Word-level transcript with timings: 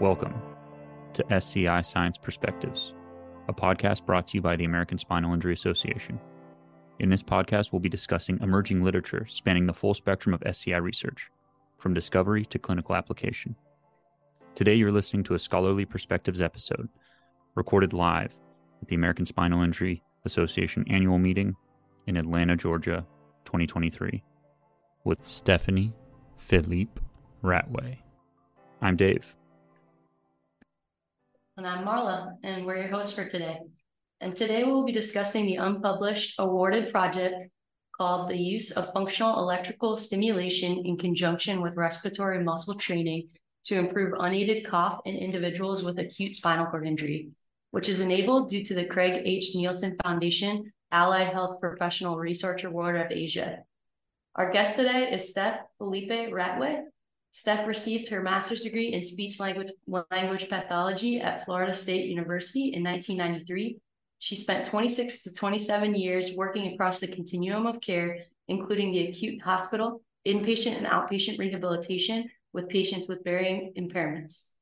Welcome 0.00 0.40
to 1.14 1.32
SCI 1.32 1.82
Science 1.82 2.18
Perspectives, 2.18 2.94
a 3.48 3.52
podcast 3.52 4.06
brought 4.06 4.28
to 4.28 4.36
you 4.36 4.40
by 4.40 4.54
the 4.54 4.64
American 4.64 4.96
Spinal 4.96 5.34
Injury 5.34 5.54
Association. 5.54 6.20
In 7.00 7.08
this 7.08 7.24
podcast, 7.24 7.72
we'll 7.72 7.80
be 7.80 7.88
discussing 7.88 8.38
emerging 8.40 8.84
literature 8.84 9.26
spanning 9.28 9.66
the 9.66 9.74
full 9.74 9.94
spectrum 9.94 10.34
of 10.34 10.42
SCI 10.46 10.76
research, 10.76 11.32
from 11.78 11.94
discovery 11.94 12.44
to 12.44 12.60
clinical 12.60 12.94
application. 12.94 13.56
Today, 14.54 14.74
you're 14.76 14.92
listening 14.92 15.24
to 15.24 15.34
a 15.34 15.38
Scholarly 15.38 15.84
Perspectives 15.84 16.40
episode, 16.40 16.88
recorded 17.56 17.92
live 17.92 18.36
at 18.80 18.86
the 18.86 18.94
American 18.94 19.26
Spinal 19.26 19.64
Injury 19.64 20.04
Association 20.24 20.84
annual 20.88 21.18
meeting 21.18 21.56
in 22.06 22.16
Atlanta, 22.16 22.54
Georgia, 22.54 23.04
2023, 23.46 24.22
with 25.02 25.26
Stephanie 25.26 25.92
Philippe 26.36 27.00
Ratway. 27.42 27.98
I'm 28.80 28.94
Dave. 28.94 29.34
And 31.58 31.66
I'm 31.66 31.84
Marla, 31.84 32.36
and 32.44 32.64
we're 32.64 32.76
your 32.76 32.86
hosts 32.86 33.12
for 33.12 33.24
today. 33.24 33.58
And 34.20 34.36
today 34.36 34.62
we'll 34.62 34.84
be 34.84 34.92
discussing 34.92 35.44
the 35.44 35.56
unpublished 35.56 36.36
awarded 36.38 36.92
project 36.92 37.34
called 37.96 38.30
The 38.30 38.38
Use 38.38 38.70
of 38.70 38.92
Functional 38.92 39.40
Electrical 39.40 39.96
Stimulation 39.96 40.86
in 40.86 40.96
Conjunction 40.96 41.60
with 41.60 41.76
Respiratory 41.76 42.44
Muscle 42.44 42.76
Training 42.76 43.30
to 43.64 43.76
Improve 43.76 44.14
Unaided 44.20 44.68
Cough 44.68 45.00
in 45.04 45.16
Individuals 45.16 45.82
with 45.82 45.98
Acute 45.98 46.36
Spinal 46.36 46.66
Cord 46.66 46.86
Injury, 46.86 47.30
which 47.72 47.88
is 47.88 48.00
enabled 48.00 48.50
due 48.50 48.62
to 48.62 48.74
the 48.74 48.86
Craig 48.86 49.22
H. 49.24 49.56
Neilsen 49.56 49.96
Foundation 50.04 50.72
Allied 50.92 51.32
Health 51.32 51.60
Professional 51.60 52.18
Research 52.18 52.62
Award 52.62 52.94
of 52.94 53.08
ASIA. 53.08 53.62
Our 54.36 54.52
guest 54.52 54.76
today 54.76 55.10
is 55.10 55.28
Steph 55.28 55.58
Felipe 55.78 56.08
Ratway. 56.08 56.84
Steph 57.30 57.66
received 57.66 58.08
her 58.08 58.22
master's 58.22 58.62
degree 58.62 58.92
in 58.92 59.02
speech 59.02 59.38
language, 59.38 59.70
language 60.10 60.48
pathology 60.48 61.20
at 61.20 61.44
Florida 61.44 61.74
State 61.74 62.06
University 62.06 62.72
in 62.72 62.82
1993. 62.82 63.78
She 64.18 64.36
spent 64.36 64.66
26 64.66 65.22
to 65.22 65.34
27 65.34 65.94
years 65.94 66.36
working 66.36 66.72
across 66.72 67.00
the 67.00 67.08
continuum 67.08 67.66
of 67.66 67.80
care, 67.80 68.18
including 68.48 68.92
the 68.92 69.08
acute 69.08 69.40
hospital, 69.42 70.02
inpatient 70.26 70.76
and 70.76 70.86
outpatient 70.86 71.38
rehabilitation 71.38 72.28
with 72.52 72.68
patients 72.68 73.06
with 73.06 73.22
varying 73.24 73.72
impairments. 73.78 74.52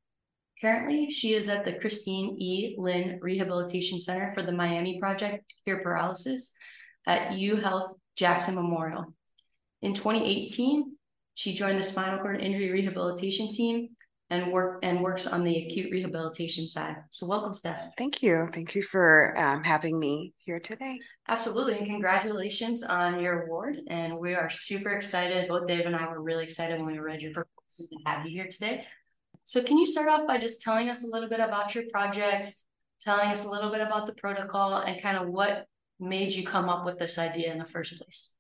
Currently, 0.61 1.11
she 1.11 1.35
is 1.35 1.49
at 1.49 1.65
the 1.65 1.75
Christine 1.75 2.37
E. 2.41 2.75
Lynn 2.79 3.19
Rehabilitation 3.23 4.01
Center 4.01 4.33
for 4.33 4.43
the 4.43 4.53
Miami 4.53 4.99
Project 4.99 5.53
Cure 5.65 5.83
Paralysis 5.83 6.55
at 7.07 7.35
U 7.35 7.57
Health 7.57 7.95
Jackson 8.17 8.55
Memorial. 8.55 9.15
In 9.83 9.93
2018, 9.93 10.97
she 11.37 11.53
joined 11.53 11.79
the 11.79 11.85
spinal 11.85 12.19
cord 12.19 12.41
injury 12.41 12.71
rehabilitation 12.71 13.53
team 13.53 13.91
and 14.31 14.51
work 14.51 14.81
and 14.83 15.03
works 15.03 15.27
on 15.27 15.45
the 15.45 15.67
acute 15.67 15.93
rehabilitation 15.93 16.67
side. 16.67 16.97
So 17.11 17.27
welcome, 17.27 17.53
Steph. 17.53 17.91
Thank 17.99 18.23
you. 18.23 18.49
Thank 18.53 18.75
you 18.75 18.83
for 18.83 19.39
um, 19.39 19.63
having 19.63 19.99
me 19.99 20.33
here 20.39 20.59
today. 20.59 20.99
Absolutely, 21.29 21.77
and 21.77 21.87
congratulations 21.87 22.83
on 22.83 23.21
your 23.21 23.43
award. 23.43 23.77
And 23.89 24.19
we 24.19 24.35
are 24.35 24.49
super 24.49 24.93
excited. 24.93 25.47
Both 25.47 25.67
Dave 25.67 25.85
and 25.85 25.95
I 25.95 26.09
were 26.09 26.23
really 26.23 26.43
excited 26.43 26.81
when 26.81 26.91
we 26.91 26.99
read 26.99 27.21
your 27.21 27.35
proposal 27.35 27.87
to 27.87 27.99
have 28.07 28.27
you 28.27 28.33
here 28.33 28.49
today. 28.51 28.87
So 29.45 29.63
can 29.63 29.77
you 29.77 29.85
start 29.85 30.09
off 30.09 30.27
by 30.27 30.39
just 30.39 30.63
telling 30.63 30.89
us 30.89 31.05
a 31.05 31.13
little 31.13 31.29
bit 31.29 31.41
about 31.41 31.75
your 31.75 31.85
project, 31.93 32.53
telling 33.01 33.29
us 33.29 33.45
a 33.45 33.51
little 33.51 33.71
bit 33.71 33.83
about 33.83 34.07
the 34.07 34.15
protocol, 34.15 34.79
and 34.79 35.01
kind 35.03 35.19
of 35.19 35.29
what 35.29 35.67
made 36.01 36.33
you 36.33 36.47
come 36.47 36.71
up 36.71 36.87
with 36.87 36.99
this 36.99 37.19
idea 37.19 37.53
in 37.53 37.59
the 37.59 37.65
first 37.67 37.95
place? 37.99 38.37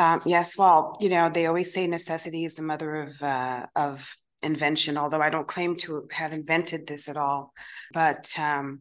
Um, 0.00 0.22
yes, 0.24 0.56
well, 0.56 0.96
you 0.98 1.10
know, 1.10 1.28
they 1.28 1.44
always 1.44 1.74
say 1.74 1.86
necessity 1.86 2.46
is 2.46 2.54
the 2.54 2.62
mother 2.62 2.94
of 2.94 3.22
uh, 3.22 3.66
of 3.76 4.16
invention. 4.42 4.96
Although 4.96 5.20
I 5.20 5.28
don't 5.28 5.46
claim 5.46 5.76
to 5.76 6.08
have 6.10 6.32
invented 6.32 6.86
this 6.86 7.06
at 7.06 7.18
all, 7.18 7.52
but 7.92 8.32
um, 8.38 8.80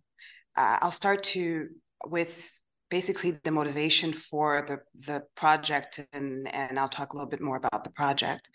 uh, 0.56 0.78
I'll 0.82 0.92
start 0.94 1.24
to 1.36 1.68
with 2.06 2.50
basically 2.90 3.38
the 3.44 3.52
motivation 3.52 4.14
for 4.14 4.62
the 4.62 4.78
the 5.08 5.24
project, 5.36 6.00
and 6.14 6.48
and 6.54 6.80
I'll 6.80 6.88
talk 6.88 7.12
a 7.12 7.18
little 7.18 7.30
bit 7.30 7.42
more 7.42 7.58
about 7.58 7.84
the 7.84 7.92
project 7.92 8.48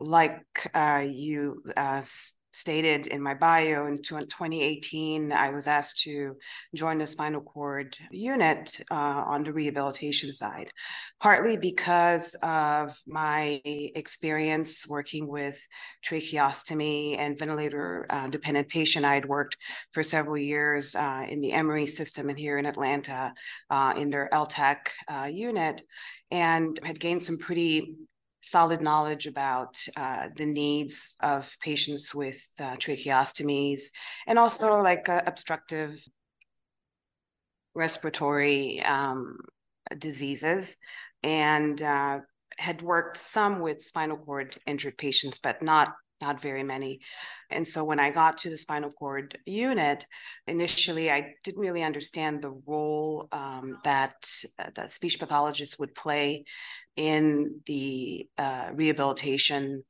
like 0.00 0.70
uh, 0.74 1.04
you 1.06 1.62
uh, 1.76 2.02
stated 2.52 3.06
in 3.06 3.22
my 3.22 3.34
bio, 3.34 3.86
in 3.86 3.98
2018, 4.02 5.32
I 5.32 5.50
was 5.50 5.66
asked 5.66 5.98
to 6.02 6.36
join 6.74 6.98
the 6.98 7.06
spinal 7.06 7.40
cord 7.40 7.96
unit 8.10 8.80
uh, 8.90 8.94
on 8.94 9.42
the 9.42 9.52
rehabilitation 9.52 10.32
side, 10.32 10.70
partly 11.20 11.56
because 11.56 12.36
of 12.42 12.98
my 13.06 13.60
experience 13.64 14.86
working 14.88 15.26
with 15.26 15.66
tracheostomy 16.04 17.18
and 17.18 17.38
ventilator 17.38 18.06
uh, 18.10 18.28
dependent 18.28 18.68
patient. 18.68 19.04
I 19.04 19.14
had 19.14 19.26
worked 19.26 19.56
for 19.92 20.02
several 20.02 20.36
years 20.36 20.94
uh, 20.94 21.26
in 21.28 21.40
the 21.40 21.52
Emory 21.52 21.86
system 21.86 22.28
and 22.28 22.38
here 22.38 22.58
in 22.58 22.66
Atlanta 22.66 23.32
uh, 23.70 23.94
in 23.96 24.10
their 24.10 24.28
LTAC 24.32 24.76
uh, 25.08 25.28
unit 25.32 25.82
and 26.30 26.78
had 26.82 26.98
gained 26.98 27.22
some 27.22 27.38
pretty 27.38 27.96
solid 28.42 28.80
knowledge 28.80 29.26
about 29.26 29.78
uh, 29.96 30.28
the 30.36 30.46
needs 30.46 31.16
of 31.22 31.56
patients 31.60 32.14
with 32.14 32.40
uh, 32.60 32.76
tracheostomies 32.76 33.84
and 34.26 34.38
also 34.38 34.82
like 34.82 35.08
uh, 35.08 35.22
obstructive 35.26 36.04
respiratory 37.74 38.82
um, 38.82 39.38
diseases 39.96 40.76
and 41.22 41.80
uh, 41.80 42.20
had 42.58 42.82
worked 42.82 43.16
some 43.16 43.60
with 43.60 43.80
spinal 43.80 44.18
cord 44.18 44.56
injured 44.66 44.98
patients 44.98 45.38
but 45.38 45.62
not 45.62 45.94
not 46.22 46.40
very 46.40 46.62
many. 46.62 47.00
And 47.50 47.68
so 47.68 47.84
when 47.84 48.00
I 48.00 48.10
got 48.10 48.38
to 48.38 48.50
the 48.50 48.56
spinal 48.56 48.90
cord 48.90 49.36
unit, 49.44 50.06
initially 50.46 51.10
I 51.10 51.34
didn't 51.44 51.60
really 51.60 51.82
understand 51.82 52.40
the 52.40 52.58
role 52.64 53.28
um, 53.32 53.78
that 53.84 54.14
uh, 54.58 54.70
that 54.76 54.92
speech 54.92 55.18
pathologists 55.18 55.78
would 55.78 55.94
play 55.94 56.44
in 56.96 57.60
the 57.66 58.28
uh, 58.38 58.70
rehabilitation 58.74 59.84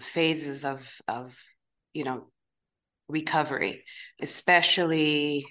phases 0.00 0.64
of 0.64 0.96
of 1.08 1.36
you 1.92 2.04
know 2.04 2.26
recovery 3.08 3.84
especially 4.20 5.44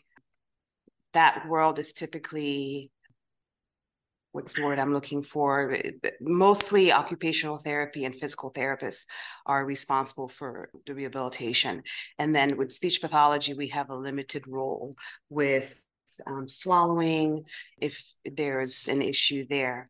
that 1.14 1.48
world 1.48 1.78
is 1.78 1.94
typically 1.94 2.92
what's 4.32 4.54
the 4.54 4.64
word 4.64 4.80
i'm 4.80 4.94
looking 4.94 5.22
for? 5.22 5.76
Mostly 6.22 6.92
occupational 6.92 7.58
therapy 7.58 8.06
and 8.06 8.16
physical 8.16 8.54
therapists 8.54 9.06
are 9.46 9.66
responsible 9.66 10.28
for 10.28 10.70
the 10.86 10.94
rehabilitation. 10.94 11.84
And 12.18 12.36
then 12.36 12.58
with 12.58 12.72
speech 12.72 13.02
pathology 13.02 13.54
we 13.54 13.68
have 13.70 13.90
a 13.90 13.96
limited 13.96 14.48
role 14.48 14.96
with 15.30 15.82
um, 16.28 16.48
swallowing 16.48 17.46
if 17.80 18.14
there's 18.26 18.88
an 18.88 19.02
issue 19.02 19.46
there 19.50 19.90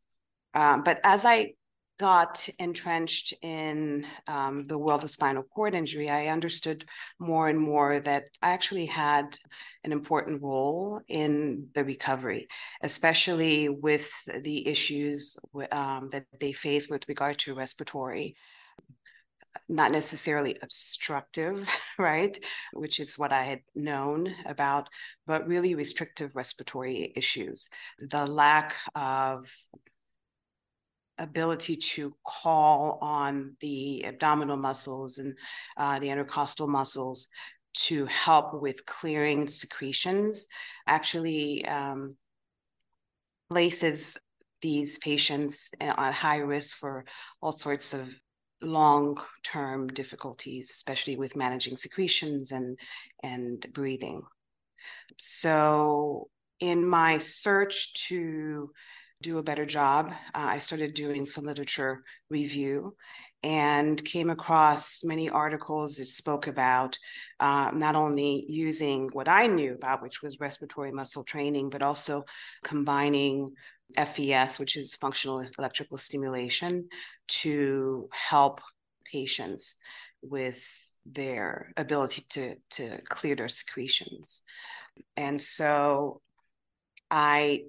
um, 0.53 0.83
but 0.83 0.99
as 1.03 1.25
I 1.25 1.53
got 1.99 2.47
entrenched 2.59 3.33
in 3.41 4.05
um, 4.27 4.63
the 4.63 4.77
world 4.77 5.03
of 5.03 5.11
spinal 5.11 5.43
cord 5.43 5.75
injury, 5.75 6.09
I 6.09 6.27
understood 6.27 6.85
more 7.19 7.49
and 7.49 7.59
more 7.59 7.99
that 7.99 8.23
I 8.41 8.51
actually 8.51 8.85
had 8.85 9.37
an 9.83 9.91
important 9.91 10.41
role 10.41 11.01
in 11.09 11.67
the 11.73 11.83
recovery, 11.83 12.47
especially 12.81 13.67
with 13.67 14.09
the 14.43 14.65
issues 14.67 15.37
um, 15.71 16.09
that 16.11 16.25
they 16.39 16.53
face 16.53 16.89
with 16.89 17.07
regard 17.09 17.37
to 17.39 17.53
respiratory. 17.53 18.35
Not 19.67 19.91
necessarily 19.91 20.57
obstructive, 20.63 21.67
right? 21.99 22.37
Which 22.73 22.99
is 22.99 23.19
what 23.19 23.33
I 23.33 23.43
had 23.43 23.59
known 23.75 24.33
about, 24.45 24.87
but 25.27 25.47
really 25.47 25.75
restrictive 25.75 26.35
respiratory 26.35 27.11
issues. 27.15 27.69
The 27.99 28.25
lack 28.25 28.75
of 28.95 29.51
ability 31.19 31.75
to 31.75 32.13
call 32.25 32.97
on 33.01 33.55
the 33.59 34.05
abdominal 34.05 34.57
muscles 34.57 35.17
and 35.17 35.35
uh, 35.77 35.99
the 35.99 36.09
intercostal 36.09 36.67
muscles 36.67 37.27
to 37.73 38.05
help 38.07 38.61
with 38.61 38.85
clearing 38.85 39.47
secretions 39.47 40.47
actually 40.87 41.65
um, 41.65 42.15
places 43.49 44.17
these 44.61 44.97
patients 44.99 45.71
on 45.79 46.11
high 46.11 46.39
risk 46.39 46.77
for 46.77 47.05
all 47.41 47.51
sorts 47.51 47.93
of 47.93 48.09
long-term 48.61 49.87
difficulties, 49.87 50.69
especially 50.71 51.15
with 51.15 51.35
managing 51.35 51.77
secretions 51.77 52.51
and 52.51 52.77
and 53.23 53.65
breathing. 53.73 54.21
So 55.17 56.29
in 56.59 56.87
my 56.87 57.17
search 57.17 57.93
to 58.07 58.71
do 59.21 59.37
a 59.37 59.43
better 59.43 59.65
job. 59.65 60.11
Uh, 60.33 60.47
I 60.55 60.59
started 60.59 60.93
doing 60.93 61.25
some 61.25 61.45
literature 61.45 62.03
review 62.29 62.95
and 63.43 64.03
came 64.05 64.29
across 64.29 65.03
many 65.03 65.29
articles 65.29 65.95
that 65.95 66.07
spoke 66.07 66.47
about 66.47 66.97
uh, 67.41 67.71
not 67.73 67.95
only 67.95 68.45
using 68.47 69.09
what 69.11 69.27
I 69.27 69.47
knew 69.47 69.73
about, 69.73 70.01
which 70.01 70.21
was 70.21 70.39
respiratory 70.39 70.91
muscle 70.93 71.25
training, 71.25 71.69
but 71.69 71.81
also 71.81 72.23
combining 72.63 73.51
FES, 73.97 74.57
which 74.57 74.77
is 74.77 74.95
functional 74.95 75.43
electrical 75.57 75.97
stimulation, 75.97 76.87
to 77.27 78.07
help 78.13 78.61
patients 79.11 79.77
with 80.21 80.63
their 81.05 81.73
ability 81.75 82.23
to 82.29 82.55
to 82.69 83.01
clear 83.09 83.35
their 83.35 83.49
secretions. 83.49 84.43
And 85.17 85.41
so 85.41 86.21
I 87.09 87.63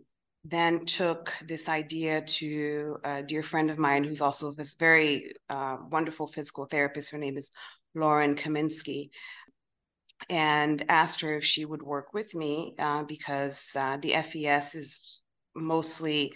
then 0.45 0.85
took 0.87 1.33
this 1.47 1.69
idea 1.69 2.23
to 2.23 2.97
a 3.05 3.23
dear 3.23 3.43
friend 3.43 3.71
of 3.71 3.79
mine 3.79 4.05
who's 4.05 4.23
also 4.23 4.49
a 4.49 4.65
very 4.79 5.33
uh, 5.51 5.77
wonderful 5.91 6.27
physical 6.27 6.65
therapist. 6.65 7.11
Her 7.11 7.19
name 7.19 7.37
is 7.37 7.51
Lauren 7.95 8.35
Kaminsky. 8.35 9.11
And 10.29 10.85
asked 10.89 11.23
her 11.23 11.37
if 11.37 11.45
she 11.45 11.65
would 11.65 11.83
work 11.83 12.13
with 12.13 12.35
me 12.35 12.75
uh, 12.79 13.05
because 13.05 13.75
uh, 13.79 13.97
the 14.03 14.13
FES 14.13 14.75
is 14.75 15.23
mostly 15.57 16.35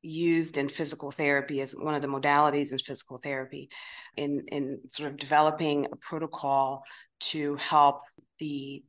used 0.00 0.56
in 0.58 0.68
physical 0.68 1.10
therapy 1.10 1.60
as 1.60 1.72
one 1.72 1.94
of 1.94 2.02
the 2.02 2.08
modalities 2.08 2.70
in 2.70 2.78
physical 2.78 3.18
therapy 3.18 3.68
in, 4.16 4.44
in 4.52 4.80
sort 4.86 5.10
of 5.10 5.18
developing 5.18 5.86
a 5.86 5.96
protocol 5.96 6.84
to 7.18 7.56
help 7.56 8.02
the 8.38 8.84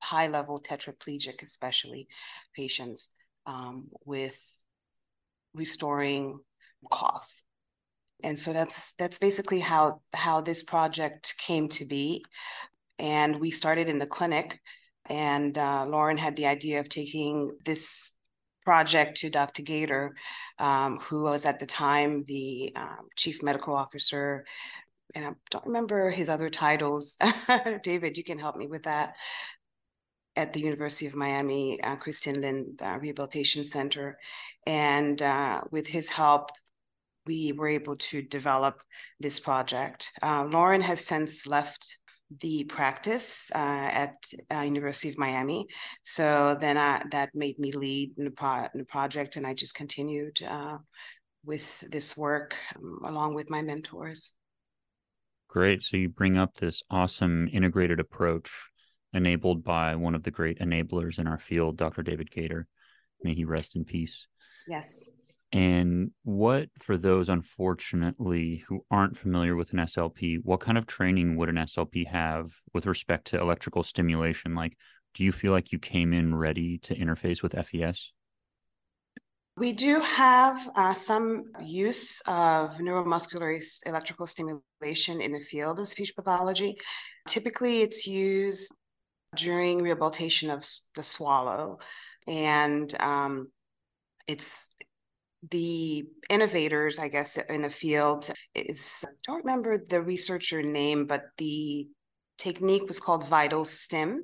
high 0.00 0.28
level 0.28 0.60
tetraplegic, 0.60 1.42
especially 1.42 2.06
patients 2.54 3.10
um, 3.50 3.88
with 4.04 4.38
restoring 5.54 6.38
cough. 6.90 7.42
And 8.22 8.38
so 8.38 8.52
that's 8.52 8.92
that's 8.94 9.18
basically 9.18 9.60
how 9.60 10.02
how 10.12 10.40
this 10.40 10.62
project 10.62 11.34
came 11.38 11.68
to 11.70 11.86
be. 11.86 12.24
And 12.98 13.40
we 13.40 13.50
started 13.50 13.88
in 13.88 13.98
the 13.98 14.06
clinic, 14.06 14.60
and 15.08 15.56
uh, 15.56 15.86
Lauren 15.86 16.18
had 16.18 16.36
the 16.36 16.46
idea 16.46 16.80
of 16.80 16.88
taking 16.88 17.56
this 17.64 18.12
project 18.62 19.16
to 19.16 19.30
Dr. 19.30 19.62
Gater, 19.62 20.14
um, 20.58 20.98
who 20.98 21.22
was 21.22 21.46
at 21.46 21.58
the 21.58 21.66
time 21.66 22.24
the 22.26 22.72
um, 22.76 23.08
chief 23.16 23.42
medical 23.42 23.74
officer. 23.74 24.44
And 25.14 25.24
I 25.24 25.30
don't 25.50 25.66
remember 25.66 26.10
his 26.10 26.28
other 26.28 26.50
titles. 26.50 27.18
David, 27.82 28.18
you 28.18 28.22
can 28.22 28.38
help 28.38 28.56
me 28.56 28.66
with 28.68 28.84
that 28.84 29.14
at 30.36 30.52
the 30.52 30.60
University 30.60 31.06
of 31.06 31.14
Miami, 31.14 31.80
uh, 31.82 31.96
Christine 31.96 32.40
Lynn 32.40 32.76
uh, 32.82 32.98
Rehabilitation 33.00 33.64
Center. 33.64 34.18
And 34.66 35.20
uh, 35.20 35.62
with 35.70 35.86
his 35.86 36.08
help, 36.08 36.50
we 37.26 37.52
were 37.52 37.68
able 37.68 37.96
to 37.96 38.22
develop 38.22 38.80
this 39.18 39.40
project. 39.40 40.10
Uh, 40.22 40.44
Lauren 40.44 40.80
has 40.80 41.04
since 41.04 41.46
left 41.46 41.98
the 42.40 42.64
practice 42.64 43.50
uh, 43.54 43.58
at 43.58 44.14
uh, 44.54 44.60
University 44.60 45.08
of 45.08 45.18
Miami. 45.18 45.66
So 46.02 46.56
then 46.60 46.78
I, 46.78 47.02
that 47.10 47.30
made 47.34 47.58
me 47.58 47.72
lead 47.72 48.12
in 48.16 48.24
the, 48.24 48.30
pro- 48.30 48.68
in 48.72 48.78
the 48.78 48.84
project, 48.84 49.36
and 49.36 49.46
I 49.46 49.54
just 49.54 49.74
continued 49.74 50.40
with 51.44 51.80
this 51.90 52.16
work 52.16 52.54
um, 52.76 53.00
along 53.04 53.34
with 53.34 53.50
my 53.50 53.62
mentors. 53.62 54.34
Great. 55.48 55.82
So 55.82 55.96
you 55.96 56.08
bring 56.08 56.38
up 56.38 56.54
this 56.54 56.82
awesome 56.90 57.48
integrated 57.52 57.98
approach 57.98 58.50
enabled 59.12 59.64
by 59.64 59.96
one 59.96 60.14
of 60.14 60.22
the 60.22 60.30
great 60.30 60.58
enablers 60.58 61.18
in 61.18 61.26
our 61.26 61.38
field, 61.38 61.76
Dr. 61.76 62.02
David 62.02 62.30
Gater. 62.30 62.66
May 63.22 63.34
he 63.34 63.44
rest 63.44 63.76
in 63.76 63.84
peace. 63.84 64.26
Yes. 64.66 65.10
And 65.52 66.12
what, 66.22 66.68
for 66.78 66.96
those 66.96 67.28
unfortunately 67.28 68.64
who 68.68 68.84
aren't 68.90 69.18
familiar 69.18 69.56
with 69.56 69.72
an 69.72 69.80
SLP, 69.80 70.38
what 70.44 70.60
kind 70.60 70.78
of 70.78 70.86
training 70.86 71.36
would 71.36 71.48
an 71.48 71.56
SLP 71.56 72.06
have 72.06 72.52
with 72.72 72.86
respect 72.86 73.26
to 73.28 73.40
electrical 73.40 73.82
stimulation? 73.82 74.54
Like, 74.54 74.76
do 75.14 75.24
you 75.24 75.32
feel 75.32 75.50
like 75.50 75.72
you 75.72 75.80
came 75.80 76.12
in 76.12 76.34
ready 76.34 76.78
to 76.78 76.94
interface 76.94 77.42
with 77.42 77.52
FES? 77.52 78.12
We 79.56 79.72
do 79.72 80.00
have 80.00 80.70
uh, 80.76 80.94
some 80.94 81.44
use 81.62 82.20
of 82.22 82.78
neuromuscular 82.78 83.60
electrical 83.84 84.26
stimulation 84.26 85.20
in 85.20 85.32
the 85.32 85.40
field 85.40 85.80
of 85.80 85.88
speech 85.88 86.14
pathology. 86.14 86.76
Typically, 87.28 87.82
it's 87.82 88.06
used 88.06 88.72
during 89.36 89.82
rehabilitation 89.82 90.50
of 90.50 90.64
the 90.94 91.02
swallow. 91.02 91.78
And 92.26 92.92
um, 93.00 93.50
it's 94.26 94.70
the 95.50 96.04
innovators, 96.28 96.98
I 96.98 97.08
guess, 97.08 97.38
in 97.38 97.62
the 97.62 97.70
field 97.70 98.30
is, 98.54 99.04
I 99.06 99.12
don't 99.24 99.44
remember 99.44 99.78
the 99.78 100.02
researcher 100.02 100.62
name, 100.62 101.06
but 101.06 101.24
the 101.38 101.88
technique 102.38 102.86
was 102.86 103.00
called 103.00 103.24
VitalStim. 103.24 104.18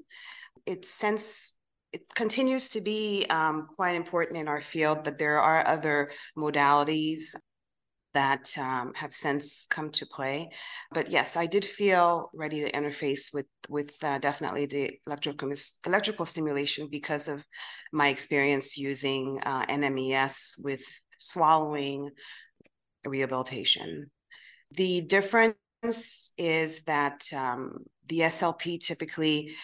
It's 0.67 0.93
since 0.93 1.57
it 1.93 2.03
continues 2.15 2.71
to 2.71 2.81
be 2.81 3.25
um, 3.31 3.69
quite 3.75 3.95
important 3.95 4.39
in 4.39 4.49
our 4.49 4.61
field, 4.61 5.05
but 5.05 5.19
there 5.19 5.41
are 5.41 5.67
other 5.67 6.11
modalities 6.37 7.35
that 8.17 8.57
um, 8.59 8.93
have 8.95 9.13
since 9.13 9.67
come 9.67 9.91
to 9.91 10.07
play. 10.07 10.49
But 10.91 11.11
yes, 11.11 11.37
I 11.37 11.45
did 11.45 11.67
feel 11.67 12.31
ready 12.33 12.61
to 12.63 12.73
interface 12.73 13.25
with 13.35 13.45
with 13.69 13.93
uh, 14.03 14.19
definitely 14.19 14.65
the 14.65 14.99
electrical 15.07 15.53
electrical 15.85 16.25
stimulation 16.25 16.89
because 16.91 17.29
of 17.29 17.45
my 17.93 18.09
experience 18.09 18.79
using 18.79 19.39
uh, 19.45 19.67
NMES 19.67 20.65
with 20.65 20.83
swallowing 21.19 22.09
rehabilitation. 23.05 24.11
The 24.71 25.03
difference 25.03 26.33
is 26.39 26.85
that 26.85 27.21
um, 27.35 27.85
the 28.09 28.21
SLP 28.21 28.81
typically 28.81 29.55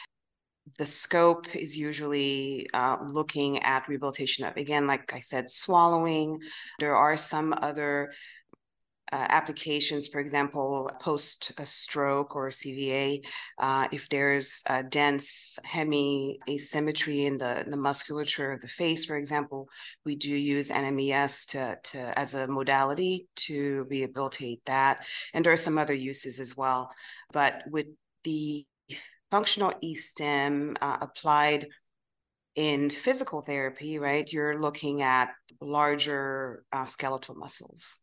the 0.78 0.87
scope 0.87 1.56
is 1.56 1.76
usually 1.76 2.69
uh, 2.75 2.99
looking 3.00 3.62
at 3.62 3.88
rehabilitation 3.88 4.44
of 4.44 4.56
again 4.56 4.87
like 4.87 5.12
i 5.12 5.19
said 5.19 5.50
swallowing 5.50 6.38
there 6.78 6.94
are 6.94 7.16
some 7.16 7.52
other 7.62 8.12
uh, 9.12 9.26
applications, 9.29 10.09
for 10.09 10.20
example, 10.20 10.91
post 11.00 11.53
a 11.59 11.67
stroke 11.67 12.35
or 12.35 12.49
CVA, 12.49 13.23
uh, 13.59 13.87
if 13.93 14.09
there's 14.09 14.62
a 14.69 14.82
dense 14.82 15.59
hemi 15.64 16.38
asymmetry 16.49 17.26
in 17.26 17.37
the, 17.37 17.64
the 17.69 17.76
musculature 17.76 18.53
of 18.53 18.61
the 18.62 18.69
face, 18.69 19.05
for 19.05 19.17
example, 19.17 19.69
we 20.06 20.17
do 20.17 20.31
use 20.31 20.70
NMES 20.70 21.47
to, 21.49 21.79
to 21.91 22.19
as 22.19 22.35
a 22.35 22.47
modality 22.47 23.29
to 23.37 23.87
rehabilitate 23.91 24.64
that. 24.64 25.05
And 25.35 25.44
there 25.44 25.53
are 25.53 25.59
some 25.59 25.76
other 25.76 25.94
uses 25.94 26.41
as 26.41 26.56
well. 26.56 26.91
But 27.32 27.64
with 27.70 27.87
the 28.25 28.64
functional 29.31 29.75
e-stim 29.82 30.76
uh, 30.81 30.99
applied 31.03 31.69
in 32.54 32.90
physical 32.90 33.42
therapy, 33.42 33.99
right, 33.99 34.31
you're 34.31 34.61
looking 34.61 35.02
at 35.02 35.31
larger 35.61 36.64
uh, 36.73 36.85
skeletal 36.85 37.35
muscles. 37.35 38.00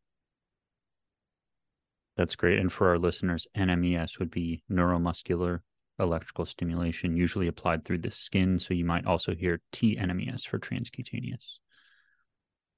That's 2.19 2.35
great. 2.35 2.59
And 2.59 2.69
for 2.69 2.89
our 2.89 2.99
listeners, 2.99 3.47
NMES 3.55 4.19
would 4.19 4.29
be 4.29 4.61
neuromuscular 4.69 5.59
electrical 5.99 6.45
stimulation, 6.45 7.15
usually 7.15 7.47
applied 7.47 7.85
through 7.85 7.99
the 7.99 8.11
skin. 8.11 8.59
So 8.59 8.73
you 8.73 8.83
might 8.83 9.05
also 9.05 9.33
hear 9.33 9.61
TNMES 9.71 10.45
for 10.45 10.59
transcutaneous. 10.59 11.59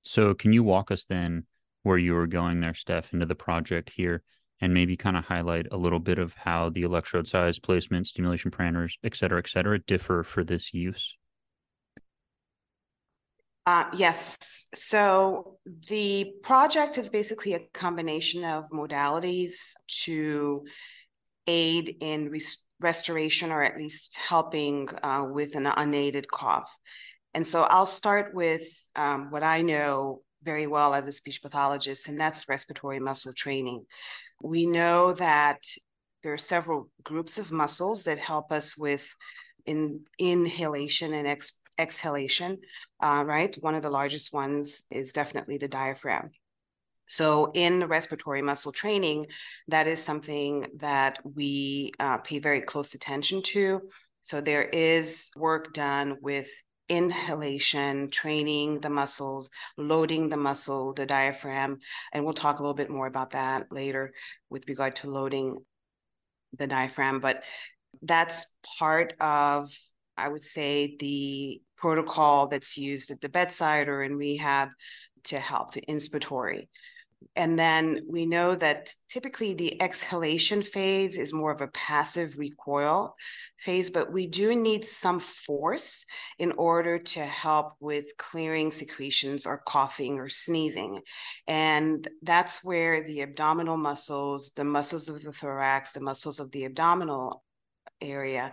So 0.03 0.35
can 0.35 0.53
you 0.53 0.61
walk 0.61 0.91
us 0.91 1.05
then 1.05 1.47
where 1.81 1.97
you 1.97 2.13
were 2.13 2.27
going 2.27 2.59
there, 2.59 2.75
Steph, 2.75 3.13
into 3.13 3.25
the 3.25 3.33
project 3.33 3.89
here, 3.95 4.21
and 4.59 4.75
maybe 4.75 4.95
kind 4.95 5.17
of 5.17 5.25
highlight 5.25 5.65
a 5.71 5.77
little 5.77 5.97
bit 5.97 6.19
of 6.19 6.35
how 6.35 6.69
the 6.69 6.83
electrode 6.83 7.27
size, 7.27 7.57
placement, 7.57 8.05
stimulation 8.05 8.51
parameters, 8.51 8.99
et 9.03 9.15
cetera, 9.15 9.39
et 9.39 9.49
cetera, 9.49 9.79
differ 9.79 10.21
for 10.21 10.43
this 10.43 10.71
use? 10.71 11.17
Uh, 13.65 13.85
yes. 13.93 14.65
So 14.73 15.57
the 15.87 16.33
project 16.41 16.97
is 16.97 17.09
basically 17.09 17.53
a 17.53 17.67
combination 17.73 18.43
of 18.43 18.65
modalities 18.71 19.73
to 20.03 20.65
aid 21.45 21.95
in 22.01 22.29
res- 22.29 22.65
restoration 22.79 23.51
or 23.51 23.63
at 23.63 23.77
least 23.77 24.17
helping 24.17 24.89
uh, 25.03 25.25
with 25.29 25.55
an 25.55 25.67
unaided 25.67 26.29
cough. 26.31 26.75
And 27.33 27.45
so 27.45 27.63
I'll 27.63 27.85
start 27.85 28.33
with 28.33 28.63
um, 28.95 29.29
what 29.29 29.43
I 29.43 29.61
know 29.61 30.21
very 30.43 30.65
well 30.65 30.93
as 30.93 31.07
a 31.07 31.11
speech 31.11 31.41
pathologist, 31.41 32.09
and 32.09 32.19
that's 32.19 32.49
respiratory 32.49 32.99
muscle 32.99 33.31
training. 33.33 33.85
We 34.41 34.65
know 34.65 35.13
that 35.13 35.59
there 36.23 36.33
are 36.33 36.37
several 36.37 36.89
groups 37.03 37.37
of 37.37 37.51
muscles 37.51 38.03
that 38.05 38.17
help 38.17 38.51
us 38.51 38.75
with 38.75 39.15
in 39.65 40.01
inhalation 40.17 41.13
and 41.13 41.27
exp- 41.27 41.59
exhalation, 41.81 42.59
uh, 43.01 43.23
right? 43.25 43.55
One 43.59 43.75
of 43.75 43.81
the 43.81 43.89
largest 43.89 44.33
ones 44.33 44.83
is 44.91 45.11
definitely 45.11 45.57
the 45.57 45.67
diaphragm. 45.67 46.31
So, 47.07 47.51
in 47.53 47.79
the 47.79 47.87
respiratory 47.87 48.41
muscle 48.41 48.71
training, 48.71 49.27
that 49.67 49.87
is 49.87 50.01
something 50.01 50.67
that 50.77 51.17
we 51.25 51.91
uh, 51.99 52.19
pay 52.19 52.39
very 52.39 52.61
close 52.61 52.93
attention 52.93 53.41
to. 53.47 53.81
So, 54.23 54.39
there 54.39 54.63
is 54.63 55.29
work 55.35 55.73
done 55.73 56.17
with 56.21 56.49
inhalation, 56.87 58.09
training 58.09 58.79
the 58.81 58.89
muscles, 58.89 59.49
loading 59.77 60.29
the 60.29 60.37
muscle, 60.37 60.93
the 60.93 61.05
diaphragm. 61.05 61.79
And 62.13 62.23
we'll 62.23 62.33
talk 62.33 62.59
a 62.59 62.61
little 62.61 62.75
bit 62.75 62.89
more 62.89 63.07
about 63.07 63.31
that 63.31 63.71
later 63.71 64.13
with 64.49 64.67
regard 64.67 64.97
to 64.97 65.09
loading 65.09 65.57
the 66.57 66.67
diaphragm. 66.67 67.19
But 67.19 67.43
that's 68.01 68.45
part 68.77 69.13
of 69.19 69.73
I 70.21 70.29
would 70.29 70.43
say, 70.43 70.95
the 70.99 71.61
protocol 71.75 72.47
that's 72.47 72.77
used 72.77 73.11
at 73.11 73.21
the 73.21 73.29
bedside 73.29 73.87
or 73.87 74.03
in 74.03 74.15
rehab 74.15 74.69
to 75.25 75.39
help, 75.39 75.71
to 75.73 75.81
inspiratory. 75.85 76.67
and 77.35 77.57
then 77.57 78.01
we 78.09 78.25
know 78.25 78.55
that 78.55 78.93
typically 79.07 79.53
the 79.53 79.81
exhalation 79.81 80.61
phase 80.61 81.17
is 81.17 81.33
more 81.33 81.51
of 81.51 81.61
a 81.61 81.67
passive 81.67 82.37
recoil 82.37 83.15
phase, 83.59 83.89
but 83.89 84.11
we 84.11 84.27
do 84.27 84.55
need 84.55 84.83
some 84.85 85.19
force 85.19 86.05
in 86.39 86.51
order 86.53 86.97
to 86.97 87.19
help 87.19 87.73
with 87.79 88.05
clearing 88.17 88.71
secretions 88.71 89.45
or 89.45 89.61
coughing 89.65 90.19
or 90.19 90.29
sneezing. 90.29 90.99
And 91.47 92.07
that's 92.23 92.63
where 92.63 93.03
the 93.03 93.21
abdominal 93.21 93.77
muscles, 93.77 94.51
the 94.53 94.65
muscles 94.65 95.07
of 95.07 95.21
the 95.21 95.31
thorax, 95.31 95.93
the 95.93 96.01
muscles 96.01 96.39
of 96.39 96.51
the 96.51 96.65
abdominal 96.65 97.43
area 98.01 98.51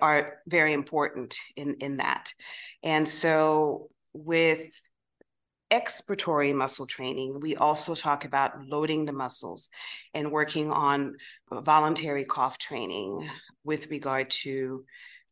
are 0.00 0.38
very 0.46 0.72
important 0.72 1.36
in, 1.56 1.76
in 1.80 1.96
that. 1.98 2.32
And 2.82 3.08
so 3.08 3.88
with 4.12 4.70
expiratory 5.72 6.54
muscle 6.54 6.86
training, 6.86 7.40
we 7.40 7.56
also 7.56 7.94
talk 7.94 8.24
about 8.24 8.62
loading 8.66 9.06
the 9.06 9.12
muscles 9.12 9.70
and 10.12 10.30
working 10.30 10.70
on 10.70 11.16
voluntary 11.50 12.24
cough 12.24 12.58
training 12.58 13.28
with 13.64 13.90
regard 13.90 14.28
to, 14.30 14.84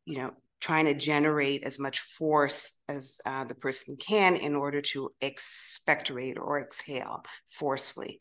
you 0.06 0.18
know, 0.18 0.30
trying 0.60 0.86
to 0.86 0.94
generate 0.94 1.64
as 1.64 1.78
much 1.78 2.00
force 2.00 2.74
as 2.88 3.18
uh, 3.26 3.44
the 3.44 3.54
person 3.54 3.96
can 3.96 4.36
in 4.36 4.54
order 4.54 4.80
to 4.80 5.10
expectorate 5.20 6.38
or 6.38 6.60
exhale 6.60 7.22
forcefully. 7.46 8.20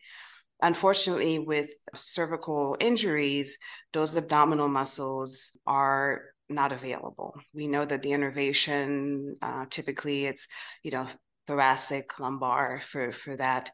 Unfortunately, 0.62 1.40
with 1.40 1.70
cervical 1.96 2.76
injuries, 2.80 3.58
those 3.94 4.18
abdominal 4.18 4.68
muscles 4.68 5.58
are 5.66 6.22
not 6.50 6.72
available. 6.72 7.34
We 7.54 7.68
know 7.68 7.86
that 7.86 8.02
the 8.02 8.12
innervation, 8.12 9.38
uh, 9.42 9.66
typically 9.70 10.26
it's, 10.26 10.48
you 10.84 10.92
know, 10.92 11.08
thoracic, 11.48 12.20
lumbar 12.20 12.82
for, 12.82 13.12
for 13.12 13.36
that 13.38 13.72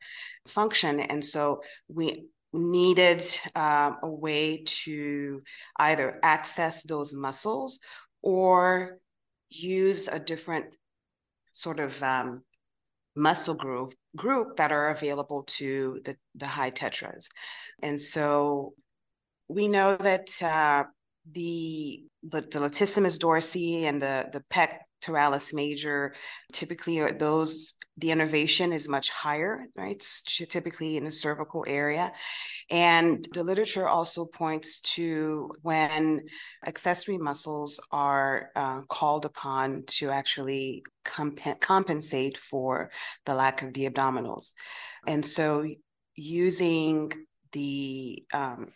function. 0.48 1.00
And 1.00 1.24
so 1.24 1.62
we 1.88 2.28
needed 2.54 3.24
uh, 3.56 3.94
a 4.02 4.10
way 4.10 4.64
to 4.66 5.42
either 5.78 6.20
access 6.24 6.84
those 6.84 7.14
muscles 7.14 7.80
or 8.22 9.00
use 9.50 10.08
a 10.08 10.20
different 10.20 10.66
sort 11.52 11.80
of 11.80 12.02
um, 12.04 12.44
muscle 13.16 13.56
group 13.56 13.94
group 14.16 14.58
that 14.58 14.72
are 14.72 14.90
available 14.90 15.44
to 15.44 16.02
the, 16.04 16.16
the 16.36 16.48
high 16.48 16.72
tetras. 16.72 17.28
And 17.82 18.00
so 18.02 18.74
we 19.48 19.68
know 19.68 19.96
that 19.96 20.30
uh, 20.42 20.86
the, 21.32 22.04
the, 22.24 22.42
latissimus 22.42 23.18
dorsi 23.18 23.84
and 23.84 24.02
the, 24.02 24.30
the 24.32 24.44
pectoralis 24.52 25.54
major, 25.54 26.14
typically 26.52 27.00
are 27.00 27.12
those, 27.12 27.74
the 27.98 28.12
innervation 28.12 28.74
is 28.74 28.90
much 28.90 29.10
higher, 29.10 29.66
right? 29.76 29.96
It's 29.96 30.22
typically 30.22 30.98
in 30.98 31.06
the 31.06 31.12
cervical 31.12 31.66
area. 31.68 32.12
And 32.70 33.28
the 33.34 33.44
literature 33.44 33.88
also 33.88 34.26
points 34.26 34.82
to 34.82 35.52
when 35.62 36.26
accessory 36.66 37.18
muscles 37.18 37.80
are 37.92 38.50
uh, 38.56 38.82
called 38.90 39.26
upon 39.26 39.84
to 39.88 40.10
actually 40.10 40.84
comp- 41.04 41.62
compensate 41.62 42.38
for 42.38 42.92
the 43.26 43.36
lack 43.36 43.62
of 43.62 43.74
the 43.74 43.88
abdominals. 43.90 44.54
And 45.08 45.26
so 45.26 45.66
using 46.16 47.12
the 47.52 48.24
um, 48.34 48.72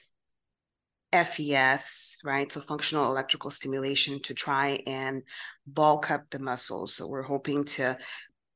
FES, 1.11 2.17
right? 2.23 2.51
So 2.51 2.61
functional 2.61 3.07
electrical 3.07 3.51
stimulation 3.51 4.21
to 4.21 4.33
try 4.33 4.81
and 4.85 5.23
bulk 5.65 6.11
up 6.11 6.29
the 6.29 6.39
muscles. 6.39 6.95
So 6.95 7.07
we're 7.07 7.23
hoping 7.23 7.65
to 7.65 7.97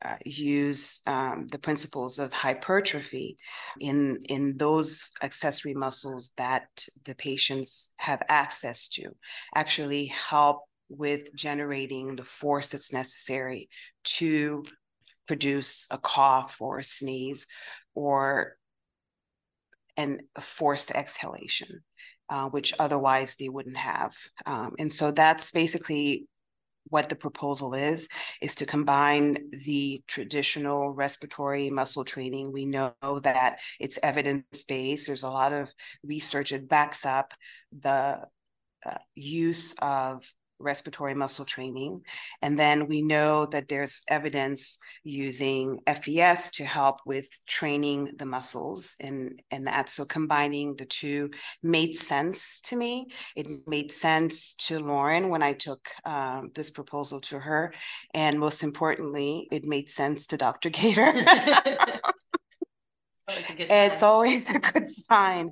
uh, 0.03 0.17
use 0.25 1.01
um, 1.07 1.48
the 1.48 1.57
principles 1.57 2.19
of 2.19 2.33
hypertrophy 2.33 3.38
in 3.79 4.19
in 4.27 4.57
those 4.57 5.12
accessory 5.22 5.74
muscles 5.74 6.33
that 6.36 6.67
the 7.05 7.15
patients 7.15 7.93
have 8.00 8.22
access 8.27 8.89
to 8.89 9.03
actually 9.55 10.07
help 10.07 10.63
with 10.89 11.33
generating 11.36 12.17
the 12.17 12.24
force 12.24 12.72
that's 12.72 12.91
necessary 12.91 13.69
to 14.03 14.65
produce 15.25 15.88
a 15.89 15.98
cough 15.98 16.57
or 16.60 16.79
a 16.79 16.83
sneeze 16.83 17.48
or 17.95 18.57
an 19.95 20.19
forced 20.39 20.91
exhalation 20.91 21.81
uh, 22.30 22.50
which 22.50 22.74
otherwise 22.80 23.36
they 23.36 23.50
wouldn't 23.50 23.77
have. 23.77 24.13
Um, 24.46 24.74
and 24.80 24.92
so 24.92 25.12
that's 25.12 25.51
basically 25.51 26.27
what 26.89 27.10
the 27.10 27.15
proposal 27.15 27.74
is, 27.74 28.08
is 28.42 28.56
to 28.56 28.65
combine 28.65 29.38
the 29.65 30.01
traditional 30.08 30.94
respiratory 30.94 31.70
muscle 31.70 32.03
training. 32.03 32.51
We 32.51 32.65
know 32.65 32.94
that 33.24 33.60
it's 33.80 33.98
evidence-based. 34.03 35.08
There's 35.08 35.24
a 35.24 35.30
lot 35.30 35.53
of 35.53 35.74
research 36.03 36.51
that 36.51 36.68
backs 36.68 37.06
up 37.06 37.34
the 37.72 38.27
uh, 38.86 38.98
use 39.15 39.75
of 39.82 40.25
respiratory 40.63 41.13
muscle 41.13 41.46
training. 41.46 42.01
And 42.41 42.58
then 42.58 42.88
we 42.88 43.01
know 43.01 43.46
that 43.48 43.67
there's 43.67 44.01
evidence 44.08 44.77
using 45.03 45.79
FES 45.88 46.51
to 46.51 46.65
help 46.65 47.01
with 47.05 47.27
training 47.48 48.12
the 48.17 48.25
muscles 48.25 48.96
and, 49.00 49.41
and 49.51 49.67
that. 49.67 49.89
So 49.89 50.05
combining 50.05 50.75
the 50.75 50.86
two 50.86 51.29
made 51.62 51.96
sense 51.96 52.62
to 52.62 52.75
me. 52.75 53.08
It 53.36 53.48
made 53.67 53.91
sense 53.91 54.53
to 54.55 54.79
Lauren 54.79 55.29
when 55.29 55.43
I 55.43 55.53
took 55.53 55.89
um, 56.05 56.51
this 56.55 56.72
proposal 56.72 57.20
to 57.22 57.39
her. 57.39 57.74
And 58.13 58.39
most 58.39 58.63
importantly, 58.63 59.48
it 59.51 59.63
made 59.63 59.89
sense 59.89 60.27
to 60.27 60.38
Dr. 60.38 60.70
Gater. 60.70 61.13
it's 63.27 64.03
always 64.03 64.48
a 64.50 64.60
good 64.60 64.89
sign. 64.89 65.51